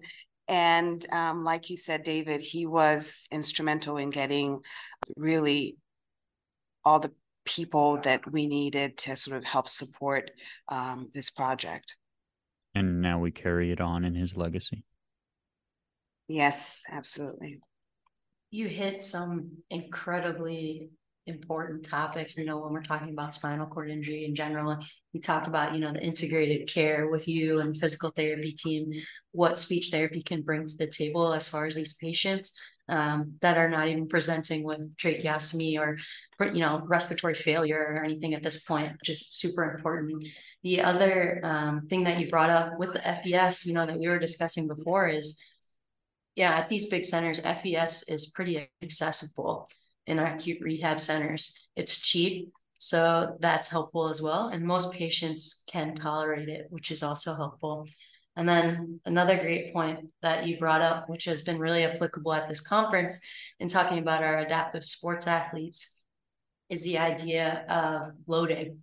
And 0.52 1.06
um, 1.14 1.46
like 1.46 1.70
you 1.70 1.78
said, 1.78 2.04
David, 2.04 2.42
he 2.42 2.66
was 2.66 3.26
instrumental 3.32 3.96
in 3.96 4.10
getting 4.10 4.60
really 5.16 5.78
all 6.84 7.00
the 7.00 7.14
people 7.46 8.00
that 8.00 8.30
we 8.30 8.48
needed 8.48 8.98
to 8.98 9.16
sort 9.16 9.38
of 9.38 9.46
help 9.46 9.70
support 9.70 10.30
um, 10.68 11.10
this 11.14 11.30
project. 11.30 11.96
And 12.76 13.02
now 13.02 13.18
we 13.18 13.32
carry 13.32 13.72
it 13.72 13.80
on 13.80 14.04
in 14.04 14.14
his 14.14 14.36
legacy. 14.36 14.84
Yes, 16.28 16.84
absolutely. 16.92 17.62
You 18.50 18.68
hit 18.68 19.02
some 19.02 19.52
incredibly 19.70 20.90
important 21.28 21.86
topics. 21.86 22.38
You 22.38 22.46
know, 22.46 22.60
when 22.60 22.74
we're 22.74 22.82
talking 22.82 23.10
about 23.10 23.34
spinal 23.34 23.68
cord 23.68 23.90
injury 23.90 24.26
in 24.26 24.36
general, 24.36 24.78
we 25.14 25.20
talked 25.20 25.48
about, 25.48 25.74
you 25.74 25.80
know, 25.80 25.94
the 25.94 26.04
integrated 26.04 26.68
care 26.68 27.08
with 27.08 27.28
you 27.28 27.60
and 27.60 27.76
physical 27.78 28.12
therapy 28.12 28.52
team, 28.52 28.92
what 29.32 29.60
speech 29.60 29.90
therapy 29.92 30.22
can 30.22 30.42
bring 30.42 30.66
to 30.68 30.78
the 30.78 30.88
table 30.88 31.34
as 31.34 31.48
far 31.48 31.66
as 31.66 31.76
these 31.76 31.94
patients 31.94 32.60
um, 32.90 33.34
that 33.42 33.58
are 33.58 33.70
not 33.70 33.88
even 33.88 34.08
presenting 34.08 34.64
with 34.64 34.96
tracheostomy 34.98 35.80
or, 35.80 35.98
you 36.54 36.60
know, 36.60 36.84
respiratory 36.88 37.36
failure 37.36 37.96
or 37.96 38.04
anything 38.04 38.34
at 38.34 38.44
this 38.44 38.64
point, 38.64 38.94
just 39.04 39.40
super 39.40 39.64
important. 39.64 40.26
The 40.64 40.82
other 40.82 41.40
um, 41.44 41.88
thing 41.88 42.04
that 42.04 42.20
you 42.20 42.28
brought 42.28 42.50
up 42.50 42.78
with 42.78 42.94
the 42.94 43.00
FES, 43.00 43.66
you 43.66 43.74
know, 43.74 43.86
that 43.86 43.98
we 43.98 44.08
were 44.08 44.20
discussing 44.20 44.68
before 44.68 45.08
is, 45.08 45.40
yeah, 46.36 46.52
at 46.52 46.70
these 46.70 46.90
big 46.90 47.04
centers, 47.04 47.40
FES 47.40 48.04
is 48.08 48.32
pretty 48.32 48.70
accessible 48.82 49.68
in 50.12 50.20
our 50.20 50.36
acute 50.36 50.60
rehab 50.62 51.00
centers. 51.00 51.56
It's 51.76 52.00
cheap, 52.00 52.52
so 52.78 53.38
that's 53.40 53.68
helpful 53.68 54.10
as 54.10 54.22
well. 54.22 54.50
And 54.50 54.66
most 54.66 54.92
patients 54.92 55.64
can 55.68 55.96
tolerate 55.96 56.50
it, 56.50 56.68
which 56.70 56.92
is 56.92 57.02
also 57.02 57.34
helpful. 57.34 57.88
And 58.36 58.48
then 58.48 59.00
another 59.06 59.38
great 59.38 59.74
point 59.74 60.12
that 60.22 60.48
you 60.48 60.58
brought 60.58 60.82
up, 60.82 61.10
which 61.10 61.26
has 61.26 61.42
been 61.42 61.60
really 61.60 61.84
applicable 61.84 62.34
at 62.34 62.48
this 62.48 62.62
conference 62.62 63.22
in 63.60 63.68
talking 63.68 64.00
about 64.00 64.24
our 64.24 64.40
adaptive 64.40 64.86
sports 64.86 65.28
athletes, 65.28 65.98
is 66.70 66.84
the 66.84 66.98
idea 66.98 67.66
of 67.68 68.12
loading. 68.28 68.80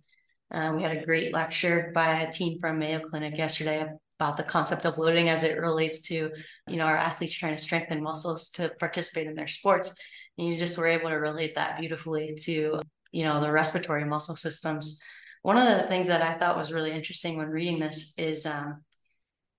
Uh, 0.51 0.73
we 0.75 0.81
had 0.81 0.97
a 0.97 1.05
great 1.05 1.33
lecture 1.33 1.91
by 1.93 2.21
a 2.21 2.31
team 2.31 2.59
from 2.59 2.79
Mayo 2.79 2.99
Clinic 2.99 3.37
yesterday 3.37 3.87
about 4.19 4.37
the 4.37 4.43
concept 4.43 4.85
of 4.85 4.97
loading 4.97 5.29
as 5.29 5.43
it 5.43 5.59
relates 5.59 6.01
to, 6.01 6.31
you 6.67 6.77
know, 6.77 6.85
our 6.85 6.97
athletes 6.97 7.35
trying 7.35 7.55
to 7.55 7.63
strengthen 7.63 8.03
muscles 8.03 8.49
to 8.51 8.69
participate 8.79 9.27
in 9.27 9.35
their 9.35 9.47
sports. 9.47 9.95
And 10.39 10.47
you 10.47 10.57
just 10.57 10.77
were 10.77 10.87
able 10.87 11.09
to 11.09 11.15
relate 11.15 11.55
that 11.55 11.79
beautifully 11.79 12.35
to, 12.43 12.79
you 13.11 13.23
know, 13.23 13.41
the 13.41 13.51
respiratory 13.51 14.05
muscle 14.05 14.37
systems. 14.37 15.03
One 15.41 15.57
of 15.57 15.77
the 15.77 15.87
things 15.87 16.07
that 16.07 16.21
I 16.21 16.33
thought 16.33 16.57
was 16.57 16.71
really 16.71 16.91
interesting 16.91 17.37
when 17.37 17.49
reading 17.49 17.79
this 17.79 18.13
is, 18.17 18.45
um, 18.45 18.81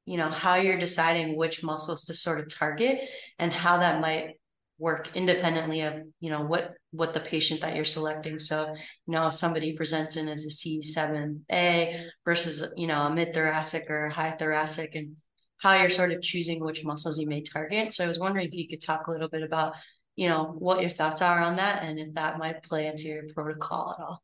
you 0.06 0.16
know, 0.16 0.30
how 0.30 0.54
you're 0.54 0.78
deciding 0.78 1.36
which 1.36 1.62
muscles 1.62 2.06
to 2.06 2.14
sort 2.14 2.40
of 2.40 2.52
target 2.52 3.02
and 3.38 3.52
how 3.52 3.78
that 3.78 4.00
might 4.00 4.36
work 4.78 5.10
independently 5.14 5.82
of 5.82 5.92
you 6.20 6.30
know 6.30 6.40
what 6.40 6.72
what 6.90 7.12
the 7.12 7.20
patient 7.20 7.60
that 7.60 7.76
you're 7.76 7.84
selecting 7.84 8.38
so 8.38 8.66
you 9.06 9.12
know 9.12 9.26
if 9.26 9.34
somebody 9.34 9.74
presents 9.74 10.16
in 10.16 10.26
as 10.26 10.46
a 10.46 10.48
c7a 10.48 12.06
versus 12.24 12.66
you 12.78 12.86
know 12.86 13.02
a 13.02 13.14
mid 13.14 13.34
thoracic 13.34 13.90
or 13.90 14.08
high 14.08 14.30
thoracic 14.30 14.94
and 14.94 15.16
how 15.58 15.74
you're 15.74 15.90
sort 15.90 16.12
of 16.12 16.22
choosing 16.22 16.64
which 16.64 16.82
muscles 16.82 17.18
you 17.18 17.28
may 17.28 17.42
target 17.42 17.92
so 17.92 18.02
i 18.02 18.08
was 18.08 18.18
wondering 18.18 18.46
if 18.46 18.54
you 18.54 18.66
could 18.66 18.80
talk 18.80 19.06
a 19.06 19.10
little 19.10 19.28
bit 19.28 19.42
about 19.42 19.74
you 20.16 20.28
know, 20.28 20.54
what 20.58 20.80
your 20.80 20.90
thoughts 20.90 21.22
are 21.22 21.40
on 21.40 21.56
that 21.56 21.82
and 21.82 21.98
if 21.98 22.12
that 22.14 22.38
might 22.38 22.62
play 22.62 22.86
into 22.86 23.04
your 23.04 23.22
protocol 23.34 23.94
at 23.96 24.04
all. 24.04 24.22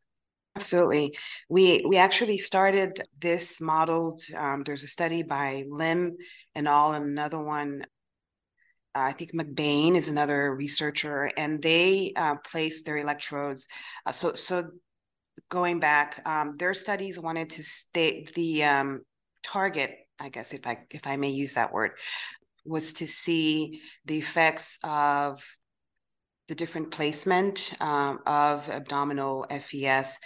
Absolutely. 0.57 1.17
We 1.51 1.85
we 1.87 1.99
actually 1.99 2.39
started 2.39 3.03
this 3.19 3.61
modeled. 3.61 4.23
Um, 4.35 4.63
there's 4.63 4.85
a 4.85 4.89
study 4.89 5.23
by 5.23 5.65
Lim 5.69 6.17
and 6.55 6.67
all, 6.67 6.95
and 6.95 7.05
another 7.05 7.43
one. 7.43 7.83
Uh, 8.95 9.01
I 9.01 9.13
think 9.13 9.33
McBain 9.35 9.97
is 9.97 10.09
another 10.09 10.55
researcher, 10.55 11.31
and 11.37 11.61
they 11.61 12.15
uh, 12.17 12.37
placed 12.37 12.87
their 12.87 12.97
electrodes. 12.97 13.67
Uh, 14.07 14.13
so 14.13 14.33
so 14.33 14.71
going 15.51 15.79
back, 15.79 16.23
um, 16.25 16.55
their 16.55 16.73
studies 16.73 17.21
wanted 17.21 17.51
to 17.51 17.63
state 17.63 18.33
the 18.35 18.65
um, 18.65 19.03
target. 19.43 19.95
I 20.19 20.31
guess 20.31 20.55
if 20.55 20.67
I 20.67 20.79
if 20.91 21.07
I 21.07 21.17
may 21.17 21.31
use 21.31 21.55
that 21.55 21.71
word, 21.71 21.91
was 22.65 22.95
to 22.95 23.07
see 23.07 23.83
the 24.07 24.17
effects 24.17 24.79
of 24.83 25.45
the 26.49 26.55
different 26.55 26.91
placement 26.91 27.73
um, 27.81 28.21
of 28.27 28.69
abdominal 28.71 29.47
FES 29.51 30.19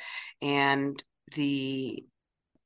and 0.43 1.03
the 1.35 2.05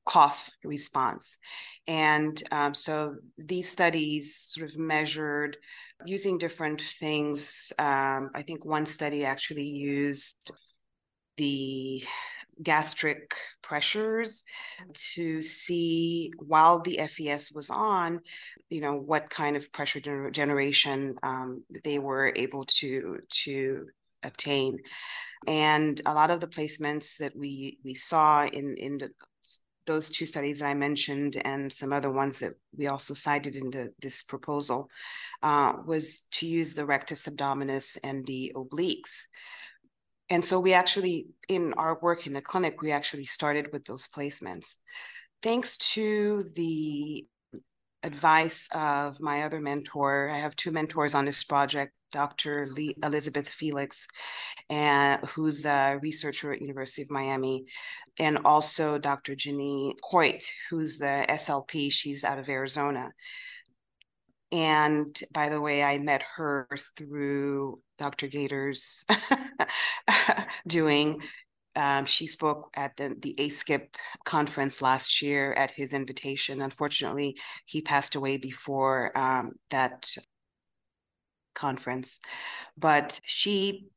cough 0.05 0.51
response. 0.65 1.39
And 1.87 2.41
um, 2.51 2.75
so 2.75 3.17
these 3.39 3.71
studies 3.71 4.35
sort 4.37 4.69
of 4.69 4.79
measured 4.79 5.57
using 6.05 6.39
different 6.39 6.81
things. 6.81 7.73
Um, 7.79 8.31
I 8.35 8.43
think 8.43 8.65
one 8.65 8.87
study 8.87 9.25
actually 9.25 9.67
used 9.67 10.53
the 11.37 12.05
gastric 12.63 13.35
pressures 13.63 14.45
to 14.93 15.43
see 15.43 16.33
while 16.39 16.81
the 16.81 16.99
FES 17.09 17.53
was 17.53 17.71
on, 17.71 18.21
you 18.71 18.81
know, 18.81 18.97
what 18.97 19.31
kind 19.31 19.57
of 19.57 19.73
pressure 19.73 20.01
gener- 20.01 20.33
generation 20.33 21.17
um, 21.23 21.65
they 21.85 21.99
were 21.99 22.33
able 22.37 22.65
to 22.65 23.19
to 23.29 23.87
obtain. 24.23 24.79
And 25.47 26.01
a 26.07 26.15
lot 26.15 26.31
of 26.31 26.41
the 26.41 26.47
placements 26.47 27.19
that 27.19 27.37
we 27.37 27.79
we 27.85 27.95
saw 27.95 28.47
in 28.47 28.77
in 28.77 28.99
the, 28.99 29.11
those 29.87 30.11
two 30.11 30.27
studies 30.27 30.63
I 30.63 30.75
mentioned 30.75 31.37
and 31.45 31.73
some 31.73 31.93
other 31.93 32.11
ones 32.11 32.41
that 32.41 32.55
we 32.77 32.87
also 32.87 33.15
cited 33.15 33.55
in 33.55 33.71
the, 33.71 33.93
this 34.01 34.23
proposal 34.23 34.89
uh, 35.43 35.75
was 35.85 36.21
to 36.33 36.47
use 36.47 36.75
the 36.75 36.87
rectus 36.87 37.29
abdominis 37.29 37.99
and 38.03 38.27
the 38.27 38.53
obliques. 38.57 39.27
And 40.31 40.45
so 40.45 40.59
we 40.59 40.73
actually, 40.73 41.29
in 41.49 41.75
our 41.75 41.99
work 42.01 42.27
in 42.27 42.33
the 42.33 42.41
clinic, 42.41 42.81
we 42.81 42.93
actually 42.93 43.27
started 43.27 43.69
with 43.73 43.85
those 43.85 44.09
placements. 44.09 44.79
Thanks 45.43 45.77
to 45.93 46.45
the 46.57 47.27
advice 48.03 48.69
of 48.75 49.21
my 49.21 49.43
other 49.43 49.61
mentor, 49.61 50.31
I 50.31 50.39
have 50.39 50.57
two 50.57 50.71
mentors 50.71 51.15
on 51.15 51.25
this 51.25 51.45
project, 51.45 51.93
Dr. 52.13 52.67
Lee, 52.71 52.97
Elizabeth 53.03 53.49
Felix, 53.49 54.07
and 54.71 55.25
who's 55.27 55.67
a 55.67 55.99
researcher 56.03 56.53
at 56.53 56.61
University 56.61 57.03
of 57.03 57.11
Miami, 57.11 57.67
and 58.19 58.39
also 58.45 58.99
Dr. 58.99 59.35
Jenny 59.35 59.95
Hoit, 60.03 60.45
who's 60.71 60.99
the 60.99 61.27
SLP. 61.29 61.91
She's 61.91 62.25
out 62.25 62.39
of 62.39 62.49
Arizona. 62.49 63.13
And 64.55 65.21
by 65.33 65.49
the 65.49 65.61
way, 65.61 65.83
I 65.83 65.99
met 65.99 66.23
her 66.37 66.69
through 66.97 67.77
Dr. 67.99 68.29
Gater's 68.29 69.05
doing. 70.69 71.23
Um, 71.75 72.05
she 72.05 72.29
spoke 72.29 72.71
at 72.77 72.97
the, 72.97 73.17
the 73.21 73.35
ASCIP 73.37 73.97
conference 74.25 74.81
last 74.81 75.21
year 75.23 75.55
at 75.55 75.73
his 75.73 75.93
invitation. 75.93 76.61
Unfortunately, 76.61 77.35
he 77.67 77.83
passed 77.83 78.15
away 78.15 78.37
before 78.37 79.11
um, 79.19 79.55
that 79.71 80.09
conference. 81.57 82.21
But 82.79 83.19
she 83.25 83.89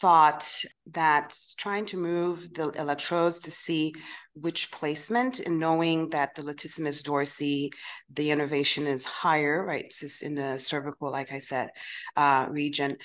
thought 0.00 0.64
that 0.92 1.36
trying 1.58 1.84
to 1.86 1.98
move 1.98 2.54
the 2.54 2.70
electrodes 2.70 3.40
to 3.40 3.50
see 3.50 3.92
which 4.34 4.70
placement 4.70 5.40
and 5.40 5.58
knowing 5.58 6.08
that 6.10 6.34
the 6.34 6.42
latissimus 6.42 7.02
dorsi, 7.02 7.70
the 8.12 8.30
innervation 8.30 8.86
is 8.86 9.04
higher, 9.04 9.64
right? 9.64 9.84
It's 9.84 10.22
in 10.22 10.34
the 10.34 10.58
cervical, 10.58 11.10
like 11.10 11.32
I 11.32 11.38
said, 11.38 11.70
uh, 12.16 12.46
region. 12.50 12.96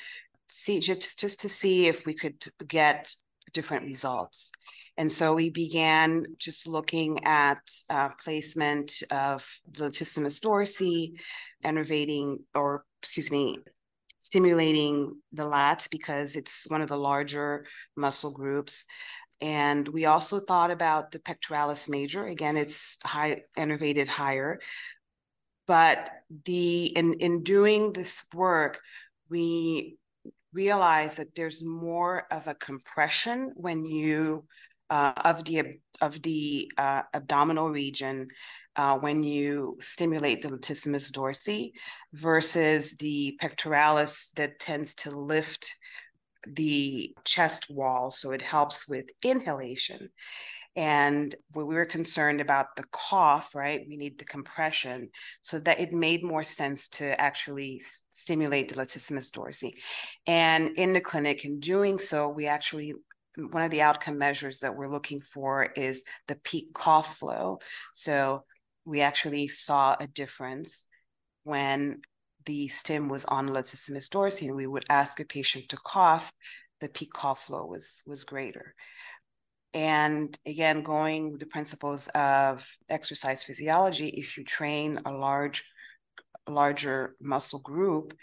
See, 0.48 0.80
just, 0.80 1.20
just 1.20 1.42
to 1.42 1.50
see 1.50 1.88
if 1.88 2.06
we 2.06 2.14
could 2.14 2.44
get 2.66 3.14
different 3.54 3.86
results. 3.86 4.52
And 4.98 5.12
so 5.12 5.36
we 5.36 5.50
began 5.50 6.26
just 6.40 6.68
looking 6.68 7.24
at 7.24 7.60
uh, 7.90 8.10
placement 8.24 9.04
of 9.12 9.48
the 9.72 9.90
latissimus 9.90 10.40
dorsi, 10.40 11.20
innervating, 11.64 12.38
or 12.56 12.84
excuse 13.02 13.30
me, 13.30 13.58
stimulating 14.20 15.14
the 15.32 15.44
lats 15.44 15.90
because 15.90 16.36
it's 16.36 16.66
one 16.70 16.82
of 16.82 16.90
the 16.90 16.98
larger 16.98 17.66
muscle 17.96 18.32
groups. 18.32 18.86
And 19.42 19.88
we 19.88 20.06
also 20.06 20.40
thought 20.40 20.72
about 20.72 21.12
the 21.12 21.20
pectoralis 21.20 21.90
major. 21.90 22.26
Again, 22.26 22.58
it's 22.58 22.98
high 23.04 23.42
innervated 23.58 24.08
higher. 24.08 24.60
But 25.68 26.10
the 26.46 26.86
in, 26.86 27.14
in 27.16 27.44
doing 27.44 27.94
this 27.94 28.26
work, 28.34 28.80
we 29.30 29.98
realize 30.54 31.18
that 31.18 31.36
there's 31.36 31.64
more 31.64 32.26
of 32.32 32.48
a 32.48 32.56
compression 32.56 33.52
when 33.56 33.86
you 33.86 34.46
uh, 34.90 35.14
of 35.18 35.44
the 35.44 35.80
of 36.02 36.22
the 36.22 36.72
uh, 36.78 37.04
abdominal 37.14 37.70
region 37.70 38.28
uh, 38.76 38.98
when 38.98 39.24
you 39.24 39.78
stimulate 39.82 40.42
the 40.42 40.50
latissimus 40.50 41.12
dorsi 41.12 41.72
versus 42.14 42.96
the 42.98 43.38
pectoralis 43.42 44.32
that 44.36 44.60
tends 44.60 44.96
to 44.96 45.12
lift 45.12 45.76
the 46.54 47.16
chest 47.24 47.70
wall. 47.70 48.12
So 48.12 48.32
it 48.32 48.42
helps 48.42 48.88
with 48.88 49.10
inhalation. 49.24 50.10
And 50.76 51.34
we 51.56 51.64
were 51.64 51.86
concerned 51.86 52.40
about 52.40 52.76
the 52.76 52.86
cough, 52.92 53.56
right? 53.56 53.84
We 53.90 53.98
need 53.98 54.20
the 54.20 54.26
compression 54.26 55.10
so 55.42 55.60
that 55.62 55.80
it 55.80 55.92
made 55.92 56.24
more 56.24 56.44
sense 56.44 56.88
to 56.90 57.20
actually 57.20 57.82
stimulate 58.12 58.70
the 58.70 58.76
latissimus 58.76 59.32
dorsi. 59.32 59.72
And 60.28 60.78
in 60.78 60.94
the 60.94 61.02
clinic, 61.02 61.46
in 61.46 61.60
doing 61.60 61.98
so, 61.98 62.30
we 62.30 62.46
actually 62.46 62.94
one 63.38 63.64
of 63.64 63.72
the 63.72 63.82
outcome 63.82 64.18
measures 64.18 64.60
that 64.60 64.76
we're 64.76 64.90
looking 64.90 65.22
for 65.22 65.64
is 65.76 66.04
the 66.28 66.36
peak 66.36 66.74
cough 66.74 67.18
flow. 67.18 67.60
So 67.94 68.44
we 68.86 69.02
actually 69.02 69.48
saw 69.48 69.96
a 70.00 70.08
difference 70.08 70.86
when 71.44 72.02
the 72.48 72.68
stim 72.70 73.10
was 73.10 73.26
on 73.26 73.54
and 74.48 74.56
we 74.56 74.66
would 74.66 74.86
ask 74.90 75.20
a 75.20 75.26
patient 75.26 75.70
to 75.70 75.78
cough, 75.78 76.34
the 76.82 76.90
peak 76.90 77.14
cough 77.14 77.42
flow 77.42 77.68
was, 77.68 78.04
was 78.08 78.24
greater. 78.24 78.74
And 79.74 80.36
again, 80.48 80.82
going 80.82 81.32
with 81.32 81.40
the 81.40 81.46
principles 81.46 82.08
of 82.16 82.68
exercise 82.90 83.44
physiology, 83.44 84.08
if 84.08 84.38
you 84.38 84.44
train 84.44 85.00
a 85.06 85.12
large, 85.12 85.64
larger 86.50 87.16
muscle 87.22 87.60
group, 87.60 88.16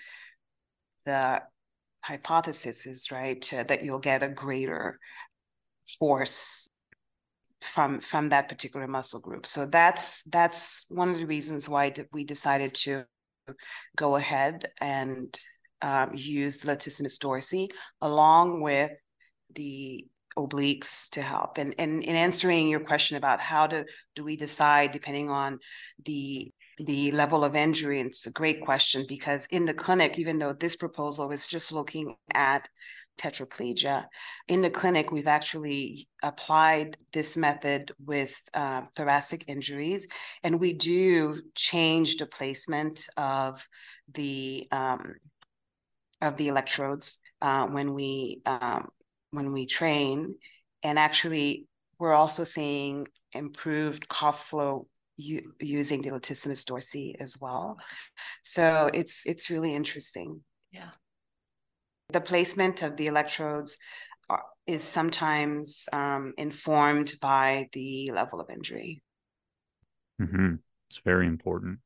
the 1.07 1.43
hypothesis 2.03 2.87
is 2.87 3.11
right 3.13 3.41
that 3.69 3.83
you'll 3.85 3.99
get 3.99 4.23
a 4.23 4.29
greater 4.29 4.99
force 5.99 6.69
from 7.61 8.01
from 8.01 8.29
that 8.29 8.49
particular 8.49 8.87
muscle 8.87 9.21
group. 9.21 9.47
So 9.47 9.67
that's 9.67 10.23
that's 10.25 10.87
one 10.89 11.11
of 11.11 11.19
the 11.19 11.27
reasons 11.27 11.69
why 11.69 11.93
we 12.13 12.25
decided 12.25 12.75
to 12.75 13.05
go 13.97 14.17
ahead 14.17 14.71
and 14.81 15.39
um, 15.83 16.11
use 16.15 16.65
latissimus 16.65 17.19
dorsi 17.19 17.69
along 18.01 18.63
with 18.63 18.91
the 19.55 20.07
obliques 20.37 21.11
to 21.11 21.23
help. 21.23 21.59
And, 21.59 21.75
and 21.79 22.03
in 22.03 22.17
answering 22.17 22.69
your 22.69 22.81
question 22.81 23.17
about 23.17 23.41
how 23.41 23.67
to 23.69 23.85
do 24.15 24.25
we 24.25 24.37
decide 24.37 24.91
depending 24.91 25.31
on 25.31 25.59
the 26.05 26.53
the 26.79 27.13
level 27.13 27.45
of 27.45 27.55
injury, 27.55 28.01
it's 28.01 28.27
a 28.27 28.33
great 28.33 28.61
question 28.61 29.05
because 29.09 29.47
in 29.53 29.65
the 29.65 29.75
clinic, 29.75 30.19
even 30.19 30.39
though 30.39 30.53
this 30.53 30.75
proposal 30.75 31.31
is 31.31 31.47
just 31.47 31.73
looking 31.73 32.17
at 32.33 32.69
tetraplegia. 33.19 34.07
In 34.49 34.63
the 34.63 34.71
clinic, 34.71 35.11
we've 35.11 35.27
actually 35.27 36.09
applied 36.23 36.97
this 37.13 37.37
method 37.37 37.93
with 38.05 38.37
uh, 38.55 38.83
thoracic 38.97 39.45
injuries, 39.49 40.07
and 40.43 40.61
we 40.61 40.73
do 40.73 41.41
change 41.55 42.17
the 42.17 42.27
placement 42.27 43.07
of 43.17 43.67
the 44.13 44.67
um, 44.71 45.15
of 46.21 46.37
the 46.37 46.49
electrodes 46.49 47.19
uh, 47.43 47.67
when 47.69 47.95
we 47.95 48.41
um, 48.47 48.89
when 49.31 49.53
we 49.53 49.67
train, 49.67 50.37
and 50.83 50.99
actually, 50.99 51.67
we're 51.99 52.15
also 52.15 52.45
seeing 52.45 53.07
improved 53.33 54.09
cough 54.09 54.47
flow 54.47 54.87
using 55.17 56.03
the 56.03 56.11
latissimus 56.11 56.65
dorsi 56.65 57.15
as 57.21 57.37
well. 57.41 57.77
So 58.43 58.91
it's 58.93 59.27
it's 59.27 59.51
really 59.51 59.75
interesting. 59.75 60.43
Yeah. 60.73 60.91
The 62.11 62.21
placement 62.21 62.83
of 62.83 62.97
the 62.97 63.07
electrodes 63.07 63.79
are, 64.29 64.43
is 64.67 64.85
sometimes 64.85 65.89
um, 65.93 66.33
informed 66.37 67.15
by 67.21 67.69
the 67.73 68.11
level 68.13 68.41
of 68.41 68.51
injury. 68.51 69.03
Mm-hmm. 70.21 70.55
It's 70.89 70.99
very 70.99 71.27
important. 71.27 71.79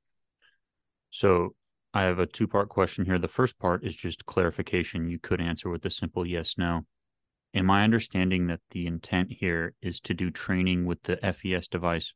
So 1.10 1.54
I 1.94 2.02
have 2.02 2.18
a 2.18 2.26
two 2.26 2.46
part 2.46 2.68
question 2.68 3.04
here. 3.04 3.18
The 3.18 3.28
first 3.28 3.58
part 3.58 3.84
is 3.84 3.96
just 3.96 4.26
clarification. 4.26 5.08
You 5.08 5.18
could 5.18 5.40
answer 5.40 5.70
with 5.70 5.84
a 5.84 5.90
simple 5.90 6.26
yes, 6.26 6.56
no. 6.58 6.82
Am 7.54 7.70
I 7.70 7.82
understanding 7.82 8.46
that 8.48 8.60
the 8.70 8.86
intent 8.86 9.32
here 9.40 9.74
is 9.80 10.00
to 10.00 10.14
do 10.14 10.30
training 10.30 10.84
with 10.84 11.02
the 11.04 11.16
FES 11.16 11.66
device 11.68 12.12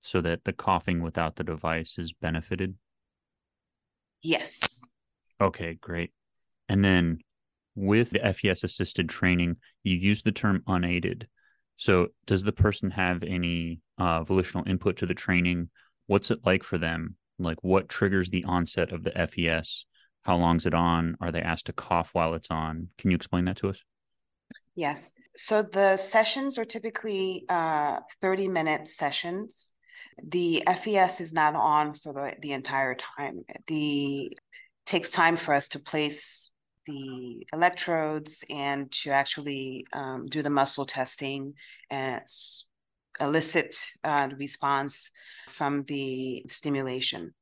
so 0.00 0.20
that 0.20 0.44
the 0.44 0.52
coughing 0.52 1.02
without 1.02 1.36
the 1.36 1.44
device 1.44 1.96
is 1.96 2.12
benefited? 2.12 2.74
Yes. 4.22 4.82
Okay, 5.40 5.74
great. 5.80 6.12
And 6.68 6.84
then 6.84 7.20
with 7.78 8.10
the 8.10 8.32
FES 8.32 8.64
assisted 8.64 9.08
training, 9.08 9.56
you 9.84 9.94
use 9.96 10.22
the 10.22 10.32
term 10.32 10.62
unaided. 10.66 11.28
So, 11.76 12.08
does 12.26 12.42
the 12.42 12.52
person 12.52 12.90
have 12.90 13.22
any 13.22 13.80
uh, 13.98 14.24
volitional 14.24 14.68
input 14.68 14.96
to 14.98 15.06
the 15.06 15.14
training? 15.14 15.70
What's 16.06 16.30
it 16.30 16.40
like 16.44 16.64
for 16.64 16.76
them? 16.76 17.16
Like, 17.38 17.58
what 17.62 17.88
triggers 17.88 18.30
the 18.30 18.44
onset 18.44 18.92
of 18.92 19.04
the 19.04 19.12
FES? 19.12 19.84
How 20.22 20.36
long's 20.36 20.66
it 20.66 20.74
on? 20.74 21.16
Are 21.20 21.30
they 21.30 21.40
asked 21.40 21.66
to 21.66 21.72
cough 21.72 22.10
while 22.12 22.34
it's 22.34 22.50
on? 22.50 22.88
Can 22.98 23.10
you 23.10 23.14
explain 23.14 23.44
that 23.44 23.58
to 23.58 23.68
us? 23.68 23.78
Yes. 24.74 25.12
So 25.36 25.62
the 25.62 25.96
sessions 25.96 26.58
are 26.58 26.64
typically 26.64 27.44
uh, 27.48 28.00
30 28.20 28.48
minute 28.48 28.88
sessions. 28.88 29.72
The 30.22 30.64
FES 30.66 31.20
is 31.20 31.32
not 31.32 31.54
on 31.54 31.94
for 31.94 32.12
the, 32.12 32.34
the 32.40 32.52
entire 32.52 32.96
time. 32.96 33.44
The 33.68 34.36
takes 34.84 35.10
time 35.10 35.36
for 35.36 35.54
us 35.54 35.68
to 35.68 35.78
place 35.78 36.50
the 36.88 37.46
electrodes 37.52 38.44
and 38.50 38.90
to 38.90 39.10
actually 39.10 39.86
um, 39.92 40.26
do 40.26 40.42
the 40.42 40.50
muscle 40.50 40.86
testing 40.86 41.54
and 41.90 42.22
elicit 43.20 43.76
uh, 44.02 44.28
response 44.38 45.10
from 45.48 45.82
the 45.84 46.44
stimulation. 46.48 47.34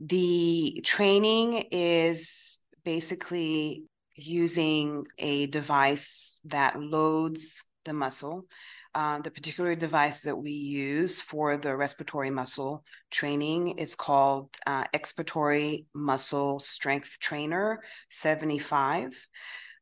The 0.00 0.82
training 0.84 1.64
is 1.70 2.58
basically 2.84 3.84
using 4.16 5.04
a 5.18 5.46
device 5.46 6.40
that 6.44 6.80
loads 6.80 7.66
the 7.84 7.92
muscle. 7.92 8.46
Uh, 8.94 9.20
the 9.22 9.30
particular 9.30 9.74
device 9.74 10.22
that 10.22 10.36
we 10.36 10.52
use 10.52 11.20
for 11.20 11.56
the 11.56 11.76
respiratory 11.76 12.30
muscle 12.30 12.84
training 13.10 13.76
is 13.76 13.96
called 13.96 14.48
uh, 14.66 14.84
Expiratory 14.94 15.86
Muscle 15.94 16.60
Strength 16.60 17.18
Trainer 17.18 17.82
75 18.10 19.26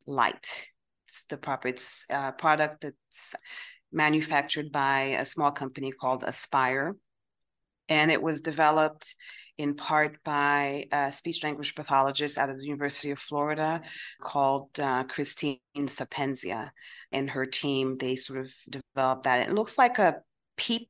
Light. 0.07 0.69
It's 1.05 1.25
the 1.27 1.37
proper 1.37 1.69
it's 1.69 2.07
product 2.39 2.81
that's 2.83 3.35
manufactured 3.93 4.73
by 4.73 5.17
a 5.21 5.27
small 5.27 5.53
company 5.53 5.93
called 5.93 6.25
Aspire, 6.25 6.97
and 7.91 8.11
it 8.11 8.23
was 8.23 8.41
developed 8.41 9.15
in 9.59 9.75
part 9.75 10.23
by 10.25 10.87
a 10.91 11.13
speech 11.13 11.45
language 11.45 11.75
pathologist 11.75 12.39
out 12.39 12.49
of 12.49 12.59
the 12.59 12.65
University 12.65 13.11
of 13.11 13.19
Florida 13.19 13.83
called 14.21 14.71
uh, 14.81 15.05
Christine 15.05 15.59
Sapienza. 15.87 16.73
And 17.13 17.31
her 17.31 17.47
team, 17.47 17.99
they 17.99 18.17
sort 18.17 18.41
of 18.41 18.53
developed 18.69 19.25
that. 19.25 19.49
It 19.49 19.55
looks 19.55 19.79
like 19.79 19.99
a 19.99 20.17
PEEP 20.57 20.89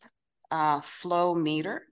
uh, 0.50 0.80
flow 0.80 1.34
meter, 1.34 1.82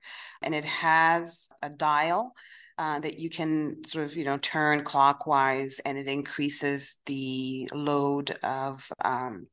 and 0.43 0.55
it 0.55 0.65
has 0.65 1.49
a 1.63 1.71
dial 1.71 2.33
uh, 2.81 2.99
that 2.99 3.19
you 3.19 3.29
can 3.29 3.85
sort 3.85 4.07
of 4.07 4.17
you 4.17 4.25
know 4.25 4.39
turn 4.39 4.83
clockwise 4.83 5.81
and 5.85 5.99
it 5.99 6.07
increases 6.07 6.97
the 7.05 7.69
load 7.75 8.31
of 8.43 8.91
um, 9.05 9.47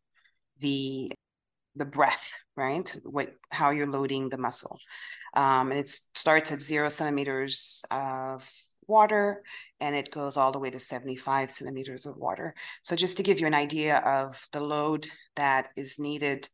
the 0.61 1.11
the 1.75 1.83
breath 1.83 2.33
right 2.55 2.97
what 3.03 3.33
how 3.51 3.71
you're 3.71 3.85
loading 3.85 4.29
the 4.29 4.37
muscle 4.37 4.79
um, 5.35 5.71
and 5.71 5.79
it 5.79 5.89
starts 5.89 6.53
at 6.53 6.61
zero 6.61 6.87
centimeters 6.87 7.83
of 7.91 8.49
water 8.87 9.43
and 9.79 9.95
it 9.95 10.11
goes 10.11 10.37
all 10.37 10.51
the 10.51 10.59
way 10.59 10.69
to 10.69 10.79
75 10.79 11.51
centimeters 11.51 12.05
of 12.05 12.17
water. 12.17 12.53
So, 12.81 12.95
just 12.95 13.17
to 13.17 13.23
give 13.23 13.39
you 13.39 13.47
an 13.47 13.53
idea 13.53 13.97
of 13.97 14.47
the 14.51 14.61
load 14.61 15.07
that 15.35 15.69
is 15.75 15.99
needed 15.99 16.47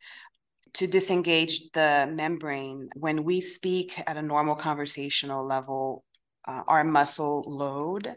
to 0.74 0.88
disengage 0.88 1.72
the 1.72 2.10
membrane, 2.12 2.90
when 2.96 3.24
we 3.24 3.42
speak 3.42 4.02
at 4.08 4.18
a 4.18 4.22
normal 4.22 4.56
conversational 4.56 5.46
level, 5.46 6.04
uh, 6.48 6.64
our 6.68 6.84
muscle 6.84 7.44
load 7.48 8.16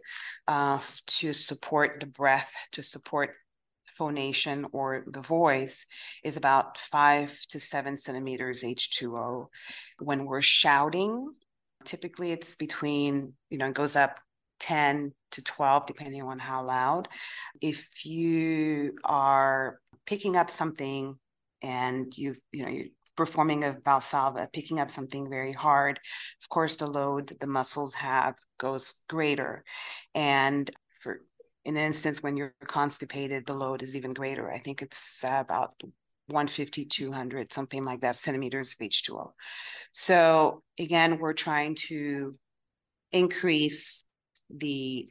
uh, 0.48 0.80
to 1.06 1.32
support 1.32 2.00
the 2.00 2.06
breath, 2.06 2.52
to 2.72 2.82
support 2.82 3.34
phonation 3.96 4.66
or 4.72 5.04
the 5.06 5.20
voice 5.20 5.86
is 6.22 6.36
about 6.36 6.76
five 6.76 7.38
to 7.48 7.58
seven 7.58 7.96
centimeters 7.96 8.62
H2O. 8.62 9.46
When 9.98 10.26
we're 10.26 10.42
shouting, 10.42 11.32
typically 11.86 12.32
it's 12.32 12.56
between, 12.56 13.32
you 13.50 13.58
know, 13.58 13.68
it 13.68 13.74
goes 13.74 13.96
up 13.96 14.18
10 14.60 15.12
to 15.32 15.42
12, 15.42 15.86
depending 15.86 16.22
on 16.22 16.38
how 16.38 16.62
loud. 16.62 17.08
If 17.60 18.04
you 18.04 18.96
are 19.04 19.80
picking 20.06 20.36
up 20.36 20.50
something 20.50 21.14
and 21.62 22.12
you've, 22.16 22.40
you 22.52 22.64
know, 22.64 22.70
you're 22.70 22.86
performing 23.16 23.64
a 23.64 23.72
valsalva, 23.72 24.52
picking 24.52 24.78
up 24.78 24.90
something 24.90 25.30
very 25.30 25.52
hard, 25.52 25.98
of 26.42 26.48
course, 26.48 26.76
the 26.76 26.86
load 26.86 27.28
that 27.28 27.40
the 27.40 27.46
muscles 27.46 27.94
have 27.94 28.34
goes 28.58 28.94
greater. 29.08 29.64
And 30.14 30.70
for 31.00 31.20
in 31.64 31.76
an 31.76 31.82
instance 31.82 32.22
when 32.22 32.36
you're 32.36 32.54
constipated, 32.66 33.46
the 33.46 33.54
load 33.54 33.82
is 33.82 33.96
even 33.96 34.14
greater. 34.14 34.50
I 34.50 34.58
think 34.58 34.82
it's 34.82 35.24
about 35.26 35.74
150, 36.26 36.84
200, 36.84 37.52
something 37.52 37.84
like 37.84 38.00
that, 38.00 38.16
centimeters 38.16 38.72
of 38.72 38.86
H2O. 38.86 39.30
So 39.92 40.62
again, 40.78 41.18
we're 41.18 41.32
trying 41.32 41.76
to 41.86 42.34
increase 43.12 44.04
the 44.50 45.08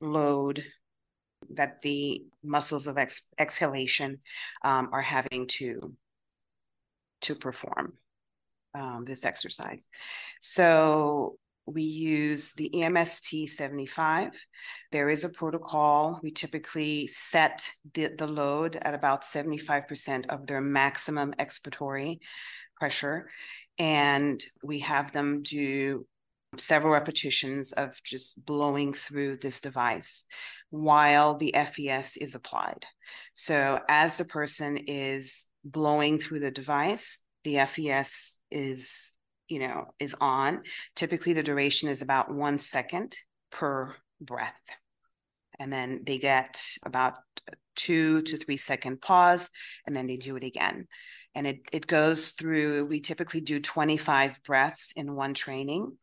load 0.00 0.64
that 1.50 1.82
the 1.82 2.24
muscles 2.44 2.86
of 2.86 2.98
ex- 2.98 3.28
exhalation 3.38 4.20
um, 4.62 4.90
are 4.92 5.02
having 5.02 5.46
to 5.46 5.94
to 7.22 7.34
perform 7.34 7.92
um, 8.74 9.04
this 9.04 9.24
exercise. 9.26 9.88
So 10.40 11.36
we 11.72 11.82
use 11.82 12.52
the 12.52 12.70
EMST 12.74 13.48
75. 13.48 14.32
There 14.92 15.08
is 15.08 15.24
a 15.24 15.28
protocol. 15.28 16.20
We 16.22 16.30
typically 16.30 17.06
set 17.06 17.70
the, 17.94 18.10
the 18.16 18.26
load 18.26 18.76
at 18.82 18.94
about 18.94 19.22
75% 19.22 20.26
of 20.28 20.46
their 20.46 20.60
maximum 20.60 21.32
expiratory 21.38 22.18
pressure. 22.76 23.30
And 23.78 24.42
we 24.62 24.80
have 24.80 25.12
them 25.12 25.42
do 25.42 26.06
several 26.58 26.92
repetitions 26.92 27.72
of 27.72 28.02
just 28.02 28.44
blowing 28.44 28.92
through 28.92 29.36
this 29.36 29.60
device 29.60 30.24
while 30.70 31.36
the 31.36 31.54
FES 31.54 32.16
is 32.16 32.34
applied. 32.34 32.84
So 33.34 33.80
as 33.88 34.18
the 34.18 34.24
person 34.24 34.76
is 34.76 35.44
blowing 35.64 36.18
through 36.18 36.40
the 36.40 36.50
device, 36.50 37.22
the 37.44 37.58
FES 37.66 38.42
is 38.50 39.12
you 39.50 39.58
know, 39.58 39.86
is 39.98 40.14
on. 40.20 40.62
Typically, 40.94 41.32
the 41.34 41.42
duration 41.42 41.88
is 41.88 42.00
about 42.00 42.32
one 42.32 42.58
second 42.58 43.16
per 43.50 43.94
breath. 44.20 44.54
And 45.58 45.72
then 45.72 46.02
they 46.06 46.18
get 46.18 46.62
about 46.86 47.14
two 47.76 48.22
to 48.22 48.36
three 48.38 48.56
second 48.56 49.02
pause, 49.02 49.50
and 49.86 49.94
then 49.94 50.06
they 50.06 50.16
do 50.16 50.36
it 50.36 50.44
again. 50.44 50.86
And 51.34 51.46
it, 51.46 51.60
it 51.72 51.86
goes 51.86 52.30
through, 52.30 52.86
we 52.86 53.00
typically 53.00 53.40
do 53.40 53.60
25 53.60 54.42
breaths 54.44 54.92
in 54.96 55.14
one 55.14 55.34
training. 55.34 55.96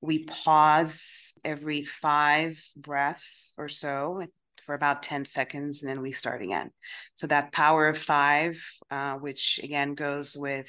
We 0.00 0.24
pause 0.24 1.32
every 1.44 1.82
five 1.82 2.62
breaths 2.76 3.54
or 3.56 3.68
so 3.68 4.26
for 4.64 4.74
about 4.74 5.02
10 5.02 5.24
seconds 5.24 5.82
and 5.82 5.90
then 5.90 6.02
we 6.02 6.12
start 6.12 6.42
again. 6.42 6.70
So 7.14 7.26
that 7.26 7.52
power 7.52 7.86
of 7.86 7.98
five, 7.98 8.62
uh, 8.90 9.16
which 9.16 9.60
again 9.62 9.94
goes 9.94 10.36
with 10.36 10.68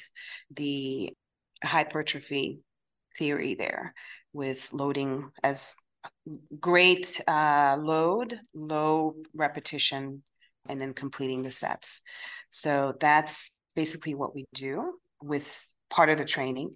the 0.50 1.12
hypertrophy 1.66 2.60
theory 3.16 3.54
there 3.54 3.94
with 4.32 4.72
loading 4.72 5.30
as 5.42 5.76
great 6.60 7.20
uh, 7.26 7.76
load, 7.78 8.38
low 8.54 9.16
repetition, 9.34 10.22
and 10.68 10.80
then 10.80 10.94
completing 10.94 11.42
the 11.42 11.50
sets. 11.50 12.02
So 12.50 12.94
that's 13.00 13.50
basically 13.74 14.14
what 14.14 14.34
we 14.34 14.44
do 14.54 14.98
with 15.22 15.72
part 15.90 16.10
of 16.10 16.18
the 16.18 16.24
training. 16.24 16.74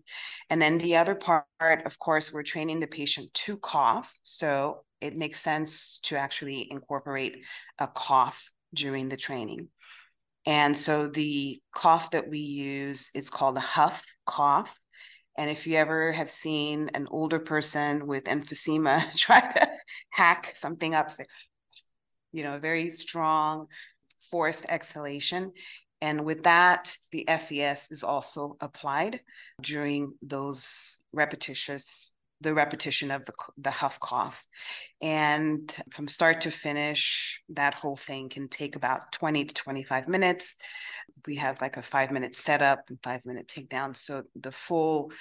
And 0.49 0.61
then 0.63 0.79
the 0.79 0.97
other 0.97 1.15
part, 1.15 1.45
of 1.61 1.99
course, 1.99 2.33
we're 2.33 2.43
training 2.43 2.81
the 2.81 2.87
patient 2.87 3.33
to 3.35 3.57
cough. 3.57 4.19
So 4.23 4.85
it 5.01 5.17
makes 5.17 5.41
sense 5.41 5.99
to 6.05 6.17
actually 6.17 6.69
incorporate 6.71 7.39
a 7.79 7.89
cough 7.89 8.51
during 8.75 9.09
the 9.09 9.17
training. 9.17 9.69
And 10.51 10.77
so 10.77 11.07
the 11.07 11.61
cough 11.73 12.11
that 12.11 12.29
we 12.29 12.41
use, 12.41 13.13
it's 13.15 13.31
called 13.31 13.57
a 13.57 13.61
huff 13.61 14.05
cough. 14.27 14.81
And 15.39 15.49
if 15.49 15.65
you 15.65 15.77
ever 15.77 16.11
have 16.11 16.29
seen 16.29 16.91
an 16.93 17.07
older 17.09 17.39
person 17.39 18.09
with 18.09 18.25
emphysema 18.25 19.15
try 19.17 19.41
to 19.43 19.69
hack 20.11 20.53
something 20.57 20.93
up, 20.93 21.09
say, 21.09 21.23
you 22.33 22.43
know, 22.43 22.57
a 22.57 22.59
very 22.59 22.91
strong 22.91 23.67
forced 24.19 24.67
exhalation. 24.69 25.53
And 26.01 26.25
with 26.25 26.43
that, 26.43 26.97
the 27.13 27.29
FES 27.29 27.93
is 27.93 28.03
also 28.03 28.57
applied 28.61 29.21
during 29.61 30.15
those 30.21 30.99
repetitious 31.13 32.13
the 32.41 32.55
repetition 32.55 33.11
of 33.11 33.25
the 33.25 33.33
the 33.59 33.71
huff 33.71 34.01
cough. 34.01 34.45
And 35.01 35.75
from 35.91 36.09
start 36.09 36.43
to 36.43 36.51
finish 36.51 37.43
that 37.51 37.75
whole 37.75 37.97
thing 37.97 38.29
can 38.29 38.49
take 38.49 38.77
about 38.77 39.13
20 39.13 39.45
to 39.45 39.55
25 39.55 40.09
minutes. 40.09 40.57
We 41.27 41.37
have 41.37 41.61
like 41.61 41.77
a 41.77 41.83
five 41.83 42.11
minute 42.11 42.37
setup 42.37 42.85
and 42.89 42.99
five 43.03 43.27
minute 43.27 43.47
takedown. 43.47 43.97
So 43.97 44.23
the 44.35 44.53
full 44.53 45.13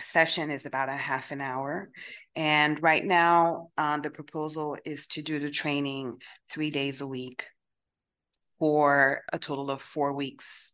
session 0.00 0.50
is 0.50 0.66
about 0.66 0.88
a 0.88 0.92
half 0.92 1.30
an 1.30 1.40
hour. 1.40 1.90
And 2.34 2.82
right 2.82 3.04
now 3.04 3.68
uh, 3.76 4.00
the 4.00 4.10
proposal 4.10 4.76
is 4.84 5.06
to 5.08 5.22
do 5.22 5.38
the 5.38 5.50
training 5.50 6.18
three 6.50 6.70
days 6.70 7.00
a 7.00 7.06
week 7.06 7.48
for 8.58 9.22
a 9.32 9.38
total 9.38 9.70
of 9.70 9.82
four 9.82 10.12
weeks. 10.12 10.72